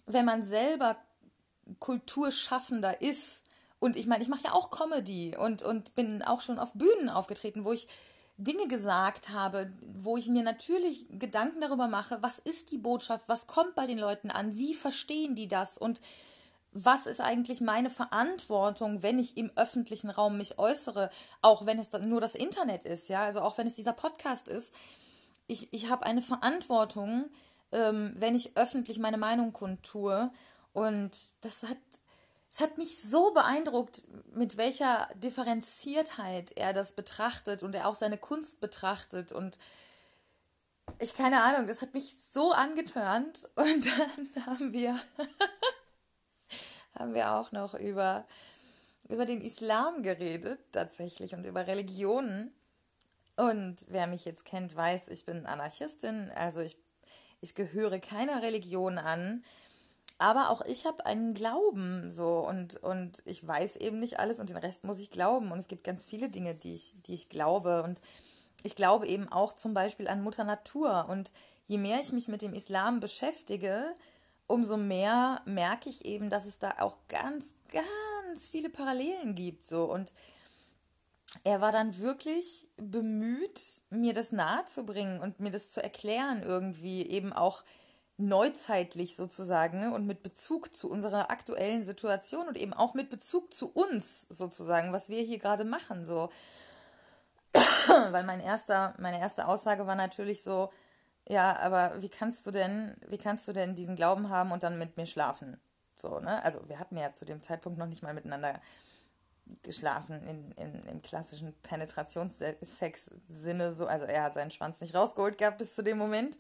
[0.06, 0.96] wenn man selber
[1.78, 3.42] Kulturschaffender ist,
[3.78, 7.10] und ich meine, ich mache ja auch Comedy und, und bin auch schon auf Bühnen
[7.10, 7.88] aufgetreten, wo ich
[8.38, 13.46] Dinge gesagt habe, wo ich mir natürlich Gedanken darüber mache, was ist die Botschaft, was
[13.46, 16.00] kommt bei den Leuten an, wie verstehen die das und
[16.72, 21.08] was ist eigentlich meine Verantwortung, wenn ich im öffentlichen Raum mich äußere,
[21.40, 24.74] auch wenn es nur das Internet ist, ja, also auch wenn es dieser Podcast ist.
[25.46, 27.30] Ich, ich habe eine Verantwortung,
[27.72, 30.30] ähm, wenn ich öffentlich meine Meinung kundtue.
[30.74, 31.78] Und das hat
[32.56, 38.16] es hat mich so beeindruckt, mit welcher Differenziertheit er das betrachtet und er auch seine
[38.16, 39.30] Kunst betrachtet.
[39.30, 39.58] Und
[40.98, 43.46] ich keine Ahnung, das hat mich so angetörnt.
[43.56, 44.98] Und dann haben wir
[46.94, 48.24] haben wir auch noch über
[49.10, 52.52] über den Islam geredet tatsächlich und über Religionen.
[53.36, 56.78] Und wer mich jetzt kennt, weiß, ich bin Anarchistin, also ich
[57.42, 59.44] ich gehöre keiner Religion an
[60.18, 64.48] aber auch ich habe einen Glauben so und, und ich weiß eben nicht alles und
[64.48, 65.52] den Rest muss ich glauben.
[65.52, 67.82] Und es gibt ganz viele Dinge, die ich, die ich glaube.
[67.82, 68.00] Und
[68.62, 71.06] ich glaube eben auch zum Beispiel an Mutter Natur.
[71.08, 71.32] Und
[71.66, 73.94] je mehr ich mich mit dem Islam beschäftige,
[74.46, 79.66] umso mehr merke ich eben, dass es da auch ganz, ganz viele Parallelen gibt.
[79.66, 79.84] So.
[79.84, 80.14] Und
[81.44, 87.34] er war dann wirklich bemüht, mir das nahezubringen und mir das zu erklären, irgendwie eben
[87.34, 87.64] auch
[88.18, 89.92] neuzeitlich sozusagen ne?
[89.92, 94.92] und mit Bezug zu unserer aktuellen Situation und eben auch mit Bezug zu uns sozusagen,
[94.92, 96.30] was wir hier gerade machen, so.
[97.52, 100.70] Weil mein erster, meine erste Aussage war natürlich so,
[101.28, 104.78] ja, aber wie kannst du denn, wie kannst du denn diesen Glauben haben und dann
[104.78, 105.60] mit mir schlafen?
[105.96, 106.44] So, ne?
[106.44, 108.60] Also wir hatten ja zu dem Zeitpunkt noch nicht mal miteinander
[109.62, 113.72] geschlafen in, in, im klassischen Penetrationssex-Sinne.
[113.72, 116.38] So, also er hat seinen Schwanz nicht rausgeholt gehabt bis zu dem Moment.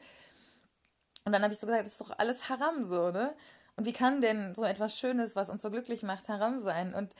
[1.26, 3.34] Und dann habe ich so gesagt, das ist doch alles Haram so, ne?
[3.74, 6.94] Und wie kann denn so etwas Schönes, was uns so glücklich macht, Haram sein?
[6.94, 7.12] Und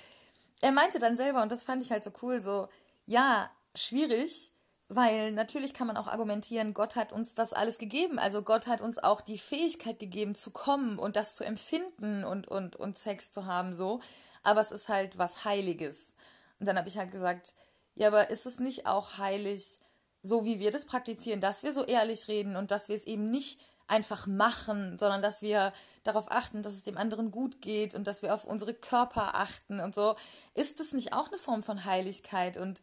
[0.61, 2.69] er meinte dann selber, und das fand ich halt so cool, so,
[3.05, 4.53] ja, schwierig,
[4.88, 8.21] weil natürlich kann man auch argumentieren, Gott hat uns das alles gegeben.
[8.21, 12.47] Also Gott hat uns auch die Fähigkeit gegeben zu kommen und das zu empfinden und,
[12.47, 14.01] und, und Sex zu haben, so.
[14.45, 16.14] Aber es ist halt was Heiliges.
[16.61, 17.55] Und dann habe ich halt gesagt,
[17.97, 19.81] ja, aber ist es nicht auch heilig,
[20.23, 23.31] so wie wir das praktizieren, dass wir so ehrlich reden und dass wir es eben
[23.33, 25.72] nicht einfach machen, sondern dass wir
[26.03, 29.81] darauf achten, dass es dem anderen gut geht und dass wir auf unsere Körper achten
[29.81, 30.16] und so.
[30.55, 32.81] Ist es nicht auch eine Form von Heiligkeit und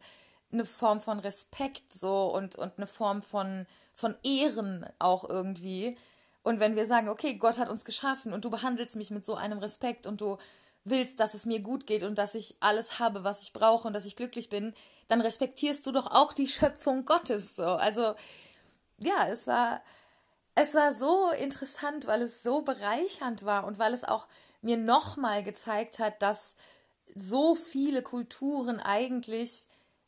[0.52, 5.98] eine Form von Respekt so und, und eine Form von, von Ehren auch irgendwie?
[6.42, 9.34] Und wenn wir sagen, okay, Gott hat uns geschaffen und du behandelst mich mit so
[9.34, 10.38] einem Respekt und du
[10.84, 13.94] willst, dass es mir gut geht und dass ich alles habe, was ich brauche und
[13.94, 14.74] dass ich glücklich bin,
[15.08, 17.64] dann respektierst du doch auch die Schöpfung Gottes so.
[17.64, 18.14] Also
[18.98, 19.80] ja, es war
[20.54, 24.26] es war so interessant, weil es so bereichernd war und weil es auch
[24.62, 26.54] mir nochmal gezeigt hat, dass
[27.14, 29.66] so viele Kulturen eigentlich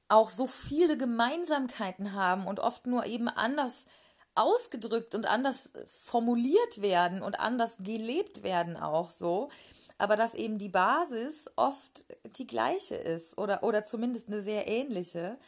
[0.09, 3.87] auch so viele Gemeinsamkeiten haben und oft nur eben anders
[4.35, 9.51] ausgedrückt und anders formuliert werden und anders gelebt werden auch so.
[9.99, 12.05] aber dass eben die Basis oft
[12.39, 15.39] die gleiche ist oder, oder zumindest eine sehr ähnliche.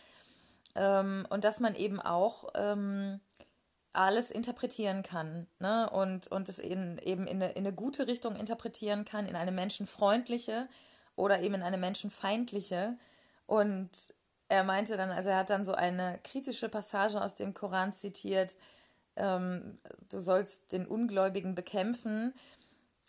[0.74, 3.20] Ähm, und dass man eben auch ähm,
[3.92, 5.88] alles interpretieren kann ne?
[5.90, 9.53] und, und es in, eben in eine, in eine gute Richtung interpretieren kann, in eine
[9.53, 10.68] menschenfreundliche
[11.16, 12.96] oder eben in eine menschenfeindliche.
[13.46, 13.90] Und
[14.48, 18.57] er meinte dann, also er hat dann so eine kritische Passage aus dem Koran zitiert,
[19.16, 19.79] ähm,
[20.11, 22.35] du sollst den Ungläubigen bekämpfen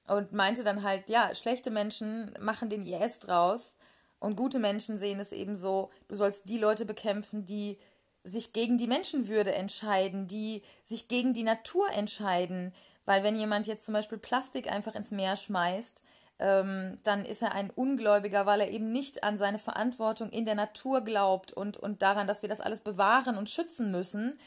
[0.08, 3.76] und meinte dann halt, ja, schlechte Menschen machen den IS draus
[4.20, 7.78] und gute Menschen sehen es eben so, du sollst die Leute bekämpfen, die
[8.23, 12.73] sich gegen die Menschenwürde entscheiden, die sich gegen die Natur entscheiden.
[13.05, 16.03] Weil wenn jemand jetzt zum Beispiel Plastik einfach ins Meer schmeißt,
[16.39, 20.55] ähm, dann ist er ein Ungläubiger, weil er eben nicht an seine Verantwortung in der
[20.55, 24.39] Natur glaubt und, und daran, dass wir das alles bewahren und schützen müssen.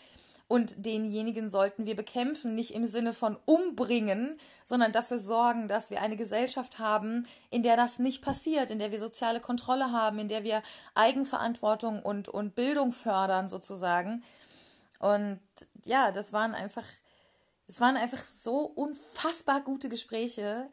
[0.52, 6.02] Und denjenigen sollten wir bekämpfen, nicht im Sinne von umbringen, sondern dafür sorgen, dass wir
[6.02, 10.28] eine Gesellschaft haben, in der das nicht passiert, in der wir soziale Kontrolle haben, in
[10.28, 10.62] der wir
[10.92, 14.24] Eigenverantwortung und, und Bildung fördern, sozusagen.
[14.98, 15.40] Und
[15.86, 16.84] ja, das waren einfach,
[17.66, 20.68] es waren einfach so unfassbar gute Gespräche.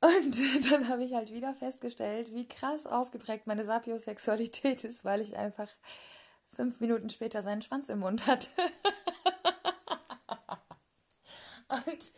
[0.00, 0.36] Und
[0.72, 5.68] dann habe ich halt wieder festgestellt, wie krass ausgeprägt meine Sapiosexualität ist, weil ich einfach
[6.54, 8.48] fünf Minuten später seinen Schwanz im Mund hatte.
[11.68, 12.12] Und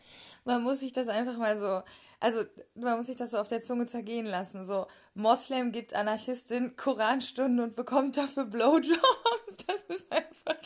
[0.44, 1.83] man muss sich das einfach mal so,
[2.20, 2.44] also
[2.75, 4.66] man muss sich das so auf der Zunge zergehen lassen.
[4.66, 9.01] So, Moslem gibt Anarchistin Koranstunden und bekommt dafür Blowjob.
[9.66, 10.57] Das ist einfach.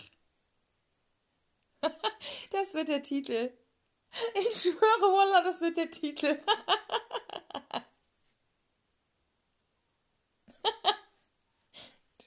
[2.52, 3.50] Das wird der Titel.
[4.34, 6.38] Ich schwöre, Wallah, das wird der Titel.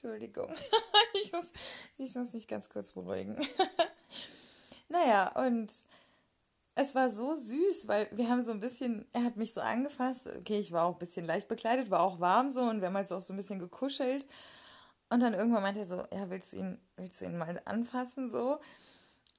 [0.04, 0.48] Entschuldigung.
[1.16, 1.52] Ich muss,
[1.96, 3.36] ich muss mich ganz kurz beruhigen.
[4.88, 5.72] Naja, und
[6.74, 10.26] es war so süß, weil wir haben so ein bisschen, er hat mich so angefasst.
[10.26, 12.96] Okay, ich war auch ein bisschen leicht bekleidet, war auch warm so und wir haben
[12.96, 14.26] halt so auch so ein bisschen gekuschelt.
[15.08, 18.28] Und dann irgendwann meinte er so, ja, willst du ihn, willst du ihn mal anfassen
[18.28, 18.58] so?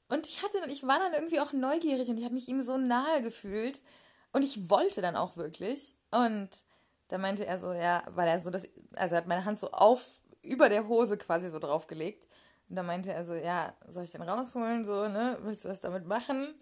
[0.09, 2.77] Und ich hatte, ich war dann irgendwie auch neugierig und ich habe mich ihm so
[2.77, 3.81] nahe gefühlt
[4.33, 5.95] und ich wollte dann auch wirklich.
[6.11, 6.49] Und
[7.09, 9.71] da meinte er so, ja, weil er so das, also er hat meine Hand so
[9.71, 12.27] auf über der Hose quasi so draufgelegt.
[12.69, 15.81] Und da meinte er so, ja, soll ich den rausholen, so, ne, willst du was
[15.81, 16.55] damit machen?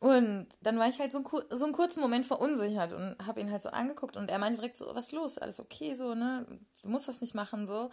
[0.00, 3.62] Und dann war ich halt so, so einen kurzen Moment verunsichert und habe ihn halt
[3.62, 6.46] so angeguckt und er meinte direkt so, was ist los, alles okay, so, ne,
[6.82, 7.90] du musst das nicht machen, so.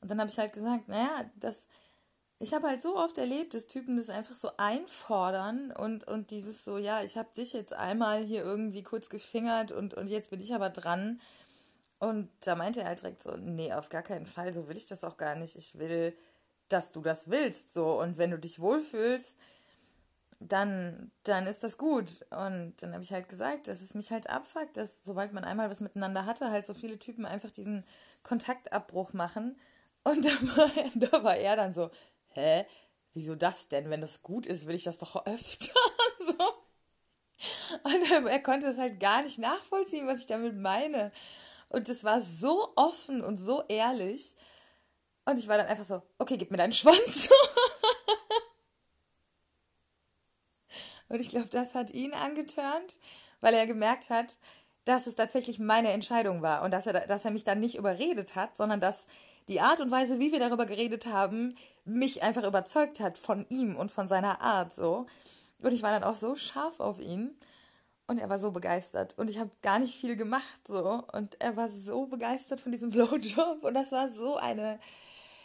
[0.00, 1.68] Und dann habe ich halt gesagt, naja, das,
[2.40, 6.64] ich habe halt so oft erlebt, dass Typen das einfach so einfordern und, und dieses
[6.64, 10.40] so, ja, ich habe dich jetzt einmal hier irgendwie kurz gefingert und, und jetzt bin
[10.40, 11.20] ich aber dran.
[11.98, 14.86] Und da meinte er halt direkt so, nee, auf gar keinen Fall, so will ich
[14.86, 15.56] das auch gar nicht.
[15.56, 16.16] Ich will,
[16.68, 18.00] dass du das willst, so.
[18.00, 19.36] Und wenn du dich wohlfühlst,
[20.40, 22.26] dann, dann ist das gut.
[22.30, 25.70] Und dann habe ich halt gesagt, dass es mich halt abfuckt, dass sobald man einmal
[25.70, 27.84] was miteinander hatte, halt so viele Typen einfach diesen
[28.22, 29.58] Kontaktabbruch machen.
[30.04, 31.90] Und da war, da war er dann so,
[32.28, 32.66] hä?
[33.14, 33.88] Wieso das denn?
[33.88, 35.72] Wenn das gut ist, will ich das doch öfter.
[36.18, 36.44] so.
[37.84, 41.12] Und er, er konnte es halt gar nicht nachvollziehen, was ich damit meine.
[41.70, 44.36] Und es war so offen und so ehrlich.
[45.24, 47.28] Und ich war dann einfach so, okay, gib mir deinen Schwanz.
[51.08, 52.94] und ich glaube, das hat ihn angetörnt,
[53.40, 54.36] weil er gemerkt hat,
[54.84, 58.36] dass es tatsächlich meine Entscheidung war und dass er, dass er mich dann nicht überredet
[58.36, 59.06] hat, sondern dass
[59.48, 63.76] die Art und Weise, wie wir darüber geredet haben, mich einfach überzeugt hat von ihm
[63.76, 65.06] und von seiner Art so.
[65.62, 67.36] Und ich war dann auch so scharf auf ihn.
[68.08, 69.18] Und er war so begeistert.
[69.18, 71.04] Und ich habe gar nicht viel gemacht so.
[71.12, 73.64] Und er war so begeistert von diesem Blowjob.
[73.64, 74.78] Und das war so eine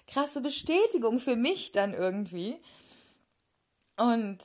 [0.08, 2.62] krasse Bestätigung für mich dann irgendwie.
[3.97, 4.39] Und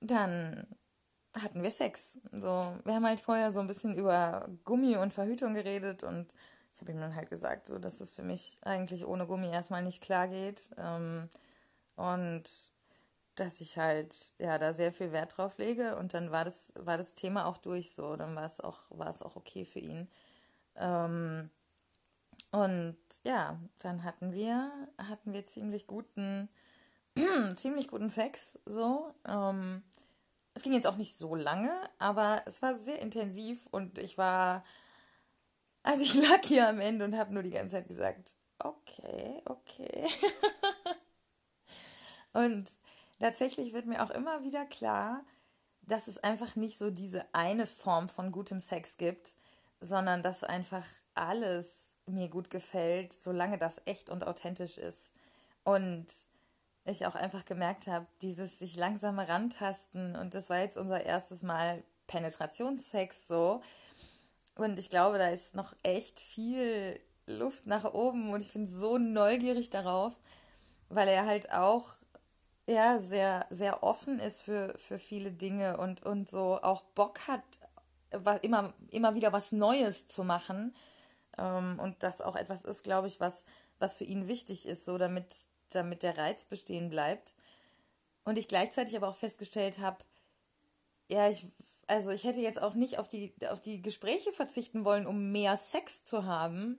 [0.00, 0.66] dann
[1.40, 2.18] hatten wir Sex.
[2.32, 6.32] So, wir haben halt vorher so ein bisschen über Gummi und Verhütung geredet und
[6.74, 9.82] ich habe ihm dann halt gesagt, so dass es für mich eigentlich ohne Gummi erstmal
[9.82, 10.70] nicht klar geht.
[10.76, 11.28] Ähm,
[11.96, 12.44] und
[13.36, 15.96] dass ich halt ja da sehr viel Wert drauf lege.
[15.96, 18.16] Und dann war das war das Thema auch durch so.
[18.16, 20.08] Dann war es auch war es auch okay für ihn.
[20.76, 21.50] Ähm,
[22.50, 26.48] und ja dann hatten wir hatten wir ziemlich guten
[27.56, 29.14] ziemlich guten Sex so.
[29.26, 29.82] Ähm,
[30.54, 34.64] es ging jetzt auch nicht so lange aber es war sehr intensiv und ich war
[35.82, 40.06] also ich lag hier am Ende und habe nur die ganze Zeit gesagt okay okay.
[42.32, 42.66] Und
[43.22, 45.24] tatsächlich wird mir auch immer wieder klar,
[45.82, 49.36] dass es einfach nicht so diese eine Form von gutem Sex gibt,
[49.78, 55.12] sondern dass einfach alles mir gut gefällt, solange das echt und authentisch ist.
[55.62, 56.06] Und
[56.84, 61.44] ich auch einfach gemerkt habe, dieses sich langsam rantasten und das war jetzt unser erstes
[61.44, 63.62] Mal Penetrationssex so.
[64.56, 68.98] Und ich glaube, da ist noch echt viel Luft nach oben und ich bin so
[68.98, 70.18] neugierig darauf,
[70.88, 71.86] weil er halt auch
[72.68, 77.42] ja, sehr, sehr offen ist für, für viele Dinge und, und so auch Bock hat,
[78.42, 80.74] immer, immer wieder was Neues zu machen.
[81.38, 83.44] Ähm, und das auch etwas ist, glaube ich, was,
[83.78, 85.26] was für ihn wichtig ist, so damit,
[85.70, 87.34] damit der Reiz bestehen bleibt.
[88.24, 90.04] Und ich gleichzeitig aber auch festgestellt habe,
[91.08, 91.46] ja, ich,
[91.88, 95.56] also ich hätte jetzt auch nicht auf die, auf die Gespräche verzichten wollen, um mehr
[95.56, 96.78] Sex zu haben,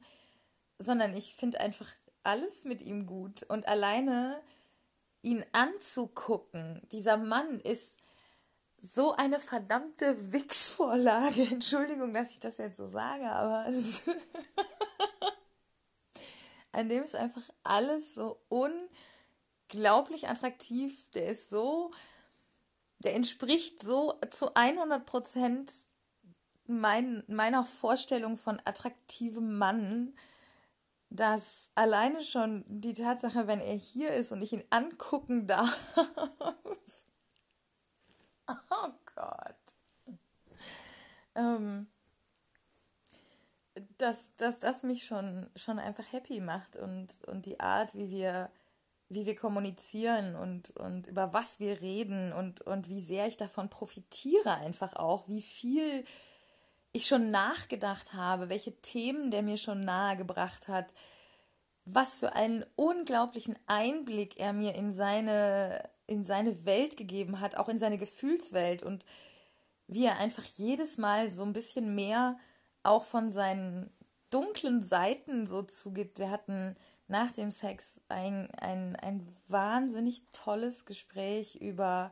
[0.79, 1.87] sondern ich finde einfach
[2.23, 3.43] alles mit ihm gut.
[3.43, 4.41] Und alleine
[5.23, 7.97] ihn anzugucken, dieser Mann ist
[8.83, 11.41] so eine verdammte Wichsvorlage.
[11.51, 13.65] Entschuldigung, dass ich das jetzt so sage, aber
[16.73, 21.09] an dem ist einfach alles so unglaublich attraktiv.
[21.13, 21.91] Der ist so,
[22.99, 25.71] der entspricht so zu 100 Prozent
[26.65, 30.13] mein, meiner Vorstellung von attraktivem Mann
[31.13, 35.79] dass alleine schon die Tatsache, wenn er hier ist und ich ihn angucken darf.
[38.47, 39.55] oh Gott.
[41.35, 41.87] Ähm,
[43.97, 48.49] dass, dass das mich schon, schon einfach happy macht und, und die Art, wie wir,
[49.09, 53.69] wie wir kommunizieren und, und über was wir reden und, und wie sehr ich davon
[53.69, 56.05] profitiere einfach auch, wie viel
[56.93, 60.93] ich schon nachgedacht habe, welche Themen der mir schon nahegebracht hat,
[61.85, 67.67] was für einen unglaublichen Einblick er mir in seine, in seine Welt gegeben hat, auch
[67.67, 69.05] in seine Gefühlswelt und
[69.87, 72.37] wie er einfach jedes Mal so ein bisschen mehr
[72.83, 73.89] auch von seinen
[74.29, 76.19] dunklen Seiten so zugibt.
[76.19, 76.75] Wir hatten
[77.07, 82.11] nach dem Sex ein, ein, ein wahnsinnig tolles Gespräch über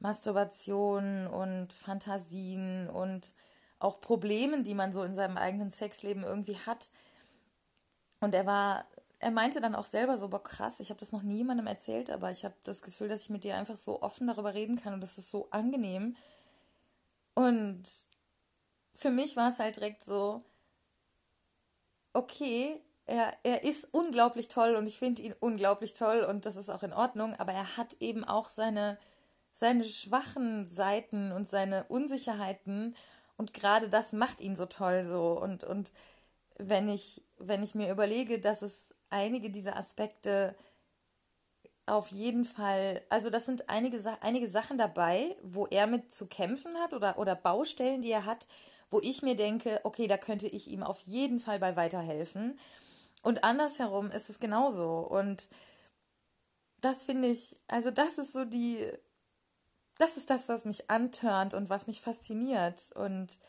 [0.00, 3.34] Masturbation und Fantasien und
[3.82, 6.90] auch Problemen, die man so in seinem eigenen Sexleben irgendwie hat.
[8.20, 8.86] Und er war,
[9.18, 12.30] er meinte dann auch selber so, boah, krass, ich habe das noch niemandem erzählt, aber
[12.30, 15.00] ich habe das Gefühl, dass ich mit dir einfach so offen darüber reden kann und
[15.00, 16.16] das ist so angenehm.
[17.34, 17.82] Und
[18.94, 20.42] für mich war es halt direkt so,
[22.12, 26.68] okay, er, er ist unglaublich toll und ich finde ihn unglaublich toll und das ist
[26.68, 28.98] auch in Ordnung, aber er hat eben auch seine,
[29.50, 32.94] seine schwachen Seiten und seine Unsicherheiten
[33.36, 35.92] und gerade das macht ihn so toll so und und
[36.58, 40.56] wenn ich wenn ich mir überlege, dass es einige dieser Aspekte
[41.86, 46.76] auf jeden Fall, also das sind einige einige Sachen dabei, wo er mit zu kämpfen
[46.78, 48.46] hat oder oder Baustellen, die er hat,
[48.90, 52.58] wo ich mir denke, okay, da könnte ich ihm auf jeden Fall bei weiterhelfen.
[53.22, 55.48] Und andersherum ist es genauso und
[56.80, 58.78] das finde ich, also das ist so die
[59.98, 62.90] das ist das, was mich antörnt und was mich fasziniert.
[62.94, 63.40] Und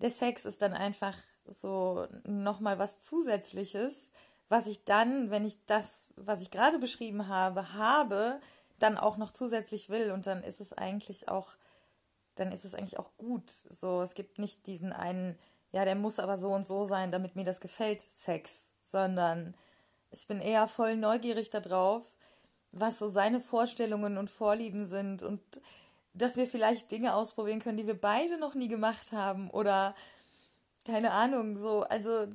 [0.00, 4.10] der Sex ist dann einfach so nochmal was Zusätzliches,
[4.48, 8.40] was ich dann, wenn ich das, was ich gerade beschrieben habe, habe,
[8.78, 10.10] dann auch noch zusätzlich will.
[10.10, 11.50] Und dann ist es eigentlich auch,
[12.34, 13.50] dann ist es eigentlich auch gut.
[13.50, 15.38] So, es gibt nicht diesen einen,
[15.72, 19.54] ja, der muss aber so und so sein, damit mir das gefällt, Sex, sondern
[20.10, 22.04] ich bin eher voll neugierig darauf,
[22.72, 25.40] was so seine Vorstellungen und Vorlieben sind und
[26.14, 29.94] dass wir vielleicht Dinge ausprobieren können, die wir beide noch nie gemacht haben oder
[30.84, 32.26] keine Ahnung, so, also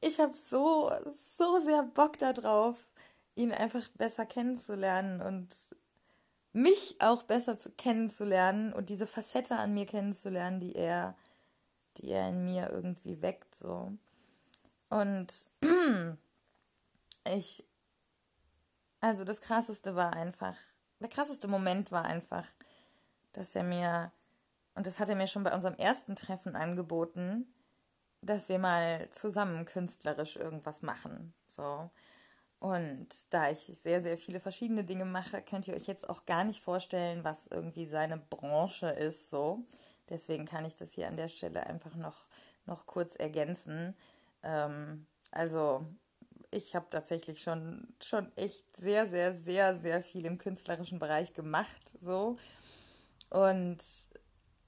[0.00, 0.90] ich habe so,
[1.36, 2.86] so sehr Bock darauf,
[3.34, 5.48] ihn einfach besser kennenzulernen und
[6.52, 11.16] mich auch besser zu kennenzulernen und diese Facette an mir kennenzulernen, die er,
[11.96, 13.92] die er in mir irgendwie weckt, so.
[14.90, 15.32] Und
[17.34, 17.64] ich
[19.04, 20.56] also das krasseste war einfach,
[20.98, 22.46] der krasseste Moment war einfach,
[23.34, 24.12] dass er mir,
[24.74, 27.46] und das hat er mir schon bei unserem ersten Treffen angeboten,
[28.22, 31.34] dass wir mal zusammen künstlerisch irgendwas machen.
[31.46, 31.90] So.
[32.60, 36.44] Und da ich sehr, sehr viele verschiedene Dinge mache, könnt ihr euch jetzt auch gar
[36.44, 39.28] nicht vorstellen, was irgendwie seine Branche ist.
[39.28, 39.66] So.
[40.08, 42.26] Deswegen kann ich das hier an der Stelle einfach noch,
[42.64, 43.94] noch kurz ergänzen.
[44.42, 45.84] Ähm, also
[46.54, 51.94] ich habe tatsächlich schon, schon echt sehr, sehr, sehr, sehr viel im künstlerischen Bereich gemacht,
[51.98, 52.36] so.
[53.30, 53.78] Und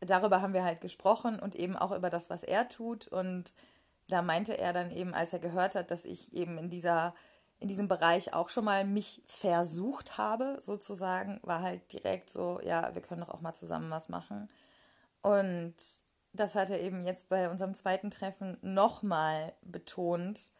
[0.00, 3.08] darüber haben wir halt gesprochen und eben auch über das, was er tut.
[3.08, 3.54] Und
[4.08, 7.14] da meinte er dann eben, als er gehört hat, dass ich eben in dieser,
[7.60, 12.94] in diesem Bereich auch schon mal mich versucht habe, sozusagen, war halt direkt so, ja,
[12.94, 14.46] wir können doch auch mal zusammen was machen.
[15.22, 15.74] Und
[16.32, 20.52] das hat er eben jetzt bei unserem zweiten Treffen nochmal betont,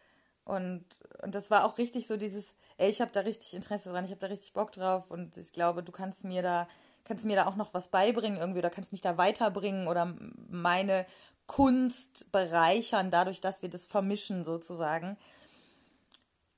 [0.46, 0.84] und,
[1.22, 4.12] und das war auch richtig so dieses, ey, ich habe da richtig Interesse dran, ich
[4.12, 6.68] habe da richtig Bock drauf und ich glaube, du kannst mir da,
[7.04, 10.14] kannst mir da auch noch was beibringen irgendwie oder kannst mich da weiterbringen oder
[10.48, 11.04] meine
[11.46, 15.16] Kunst bereichern, dadurch, dass wir das vermischen sozusagen.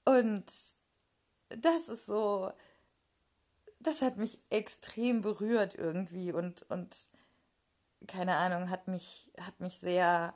[0.04, 0.44] Und
[1.48, 2.52] das ist so,
[3.80, 6.94] das hat mich extrem berührt irgendwie und, und
[8.06, 10.34] keine Ahnung, hat mich, hat mich sehr,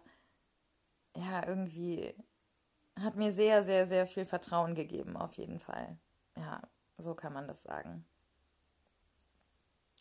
[1.17, 2.15] ja, irgendwie,
[3.01, 5.99] hat mir sehr, sehr, sehr viel Vertrauen gegeben, auf jeden Fall.
[6.37, 6.63] Ja,
[6.99, 8.05] so kann man das sagen.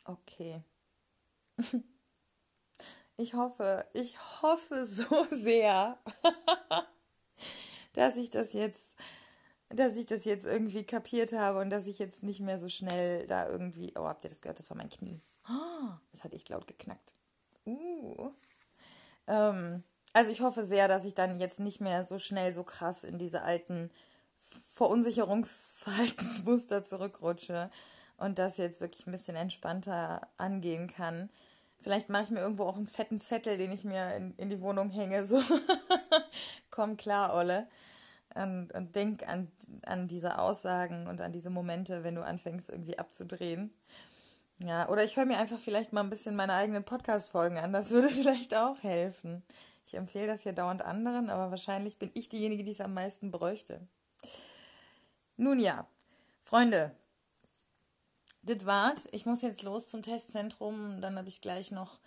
[0.06, 0.64] Okay.
[3.22, 6.00] Ich hoffe, ich hoffe so sehr,
[7.94, 8.96] dass ich das jetzt,
[9.70, 13.28] dass ich das jetzt irgendwie kapiert habe und dass ich jetzt nicht mehr so schnell
[13.28, 13.94] da irgendwie.
[13.96, 14.58] Oh, habt ihr das gehört?
[14.58, 15.22] Das war mein Knie.
[16.12, 17.16] Das hat echt laut geknackt.
[17.66, 18.32] Uh.
[19.28, 19.84] Ähm,
[20.14, 23.18] also ich hoffe sehr, dass ich dann jetzt nicht mehr so schnell so krass in
[23.18, 23.91] diese alten
[24.74, 27.70] Verunsicherungsverhaltensmuster zurückrutsche
[28.18, 31.30] und das jetzt wirklich ein bisschen entspannter angehen kann.
[31.82, 34.62] Vielleicht mache ich mir irgendwo auch einen fetten Zettel, den ich mir in, in die
[34.62, 35.26] Wohnung hänge.
[35.26, 35.41] So,
[36.70, 37.68] komm klar, Olle.
[38.36, 39.51] Und, und denk an,
[39.86, 43.74] an diese Aussagen und an diese Momente, wenn du anfängst, irgendwie abzudrehen.
[44.59, 47.74] Ja, oder ich höre mir einfach vielleicht mal ein bisschen meine eigenen Podcast-Folgen an.
[47.74, 49.43] Das würde vielleicht auch helfen.
[49.86, 53.32] Ich empfehle das hier dauernd anderen, aber wahrscheinlich bin ich diejenige, die es am meisten
[53.32, 53.88] bräuchte.
[55.38, 55.88] Nun ja,
[56.44, 56.96] Freunde,
[58.44, 59.08] das war's.
[59.12, 61.02] Ich muss jetzt los zum Testzentrum.
[61.02, 62.00] Dann habe ich gleich noch,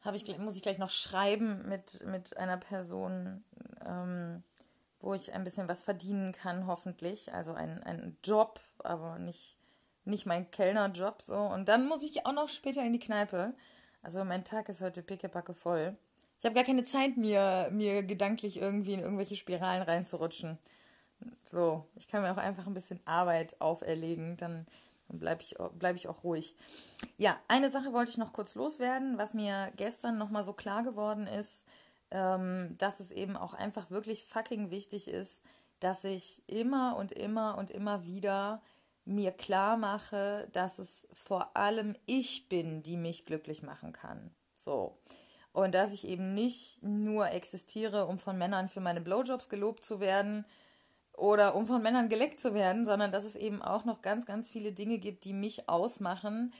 [0.00, 3.44] habe ich muss ich gleich noch schreiben mit, mit einer Person,
[3.84, 4.42] ähm,
[5.00, 7.32] wo ich ein bisschen was verdienen kann, hoffentlich.
[7.32, 9.58] Also ein, ein Job, aber nicht,
[10.04, 11.38] nicht mein Kellnerjob so.
[11.38, 13.54] Und dann muss ich auch noch später in die Kneipe.
[14.02, 15.96] Also mein Tag ist heute pickepacke voll.
[16.38, 20.58] Ich habe gar keine Zeit, mir, mir gedanklich irgendwie in irgendwelche Spiralen reinzurutschen.
[21.44, 24.36] So, ich kann mir auch einfach ein bisschen Arbeit auferlegen.
[24.36, 24.66] Dann
[25.08, 26.56] dann bleibe ich, bleib ich auch ruhig.
[27.16, 31.26] Ja, eine Sache wollte ich noch kurz loswerden, was mir gestern nochmal so klar geworden
[31.26, 31.64] ist,
[32.10, 35.42] ähm, dass es eben auch einfach wirklich fucking wichtig ist,
[35.80, 38.62] dass ich immer und immer und immer wieder
[39.04, 44.34] mir klar mache, dass es vor allem ich bin, die mich glücklich machen kann.
[44.56, 44.98] So.
[45.56, 50.00] Und dass ich eben nicht nur existiere, um von Männern für meine Blowjobs gelobt zu
[50.00, 50.44] werden,
[51.14, 54.50] oder um von Männern geleckt zu werden, sondern dass es eben auch noch ganz, ganz
[54.50, 56.52] viele Dinge gibt, die mich ausmachen,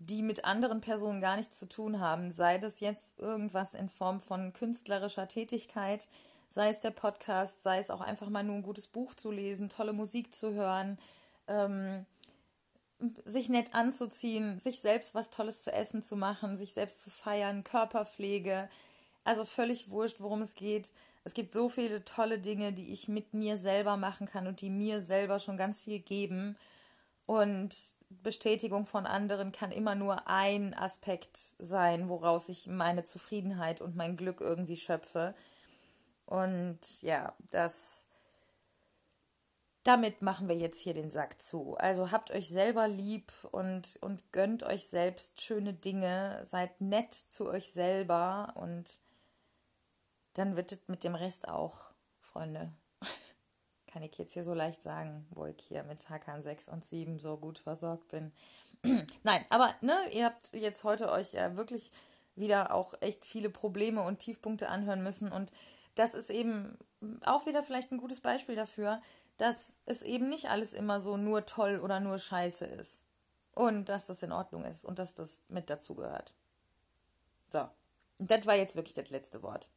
[0.00, 2.32] die mit anderen Personen gar nichts zu tun haben.
[2.32, 6.08] Sei das jetzt irgendwas in Form von künstlerischer Tätigkeit,
[6.48, 9.68] sei es der Podcast, sei es auch einfach mal nur ein gutes Buch zu lesen,
[9.68, 10.98] tolle Musik zu hören,
[11.46, 12.04] ähm,
[13.24, 17.64] sich nett anzuziehen, sich selbst was Tolles zu essen zu machen, sich selbst zu feiern,
[17.64, 18.68] Körperpflege.
[19.24, 20.92] Also völlig wurscht, worum es geht
[21.24, 24.70] es gibt so viele tolle Dinge, die ich mit mir selber machen kann und die
[24.70, 26.56] mir selber schon ganz viel geben.
[27.26, 27.76] Und
[28.08, 34.16] Bestätigung von anderen kann immer nur ein Aspekt sein, woraus ich meine Zufriedenheit und mein
[34.16, 35.34] Glück irgendwie schöpfe.
[36.26, 38.06] Und ja, das
[39.82, 41.76] damit machen wir jetzt hier den Sack zu.
[41.76, 47.48] Also habt euch selber lieb und, und gönnt euch selbst schöne Dinge, seid nett zu
[47.48, 49.00] euch selber und
[50.34, 52.72] dann wird es mit dem Rest auch, Freunde.
[53.86, 57.18] Kann ich jetzt hier so leicht sagen, wo ich hier mit Hakan 6 und 7
[57.18, 58.32] so gut versorgt bin.
[59.22, 61.90] Nein, aber ne, ihr habt jetzt heute euch ja wirklich
[62.36, 65.52] wieder auch echt viele Probleme und Tiefpunkte anhören müssen und
[65.94, 66.78] das ist eben
[67.24, 69.00] auch wieder vielleicht ein gutes Beispiel dafür,
[69.36, 73.04] dass es eben nicht alles immer so nur toll oder nur scheiße ist.
[73.54, 76.34] Und dass das in Ordnung ist und dass das mit dazugehört.
[77.50, 77.68] So.
[78.18, 79.70] Das war jetzt wirklich das letzte Wort.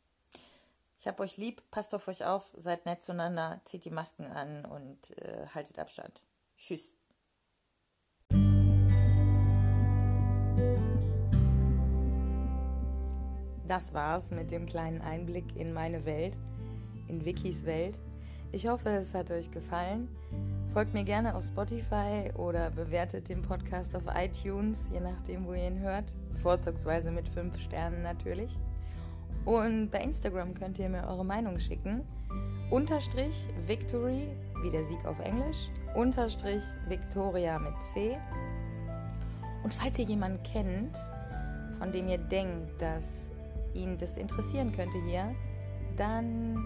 [0.98, 4.66] Ich hab euch lieb, passt auf euch auf, seid nett zueinander, zieht die Masken an
[4.66, 6.24] und äh, haltet Abstand.
[6.58, 6.94] Tschüss.
[13.68, 16.38] Das war's mit dem kleinen Einblick in meine Welt,
[17.08, 17.99] in Wikis Welt.
[18.51, 20.08] Ich hoffe, es hat euch gefallen.
[20.74, 25.68] Folgt mir gerne auf Spotify oder bewertet den Podcast auf iTunes, je nachdem, wo ihr
[25.68, 26.14] ihn hört.
[26.36, 28.58] Vorzugsweise mit 5 Sternen natürlich.
[29.45, 32.01] Und bei Instagram könnt ihr mir eure Meinung schicken.
[32.70, 34.28] Unterstrich Victory,
[34.62, 35.70] wie der Sieg auf Englisch.
[35.95, 38.18] Unterstrich Victoria mit C.
[39.64, 40.97] Und falls ihr jemanden kennt,
[41.78, 43.06] von dem ihr denkt, dass
[43.74, 45.36] ihn das interessieren könnte hier,
[45.97, 46.66] dann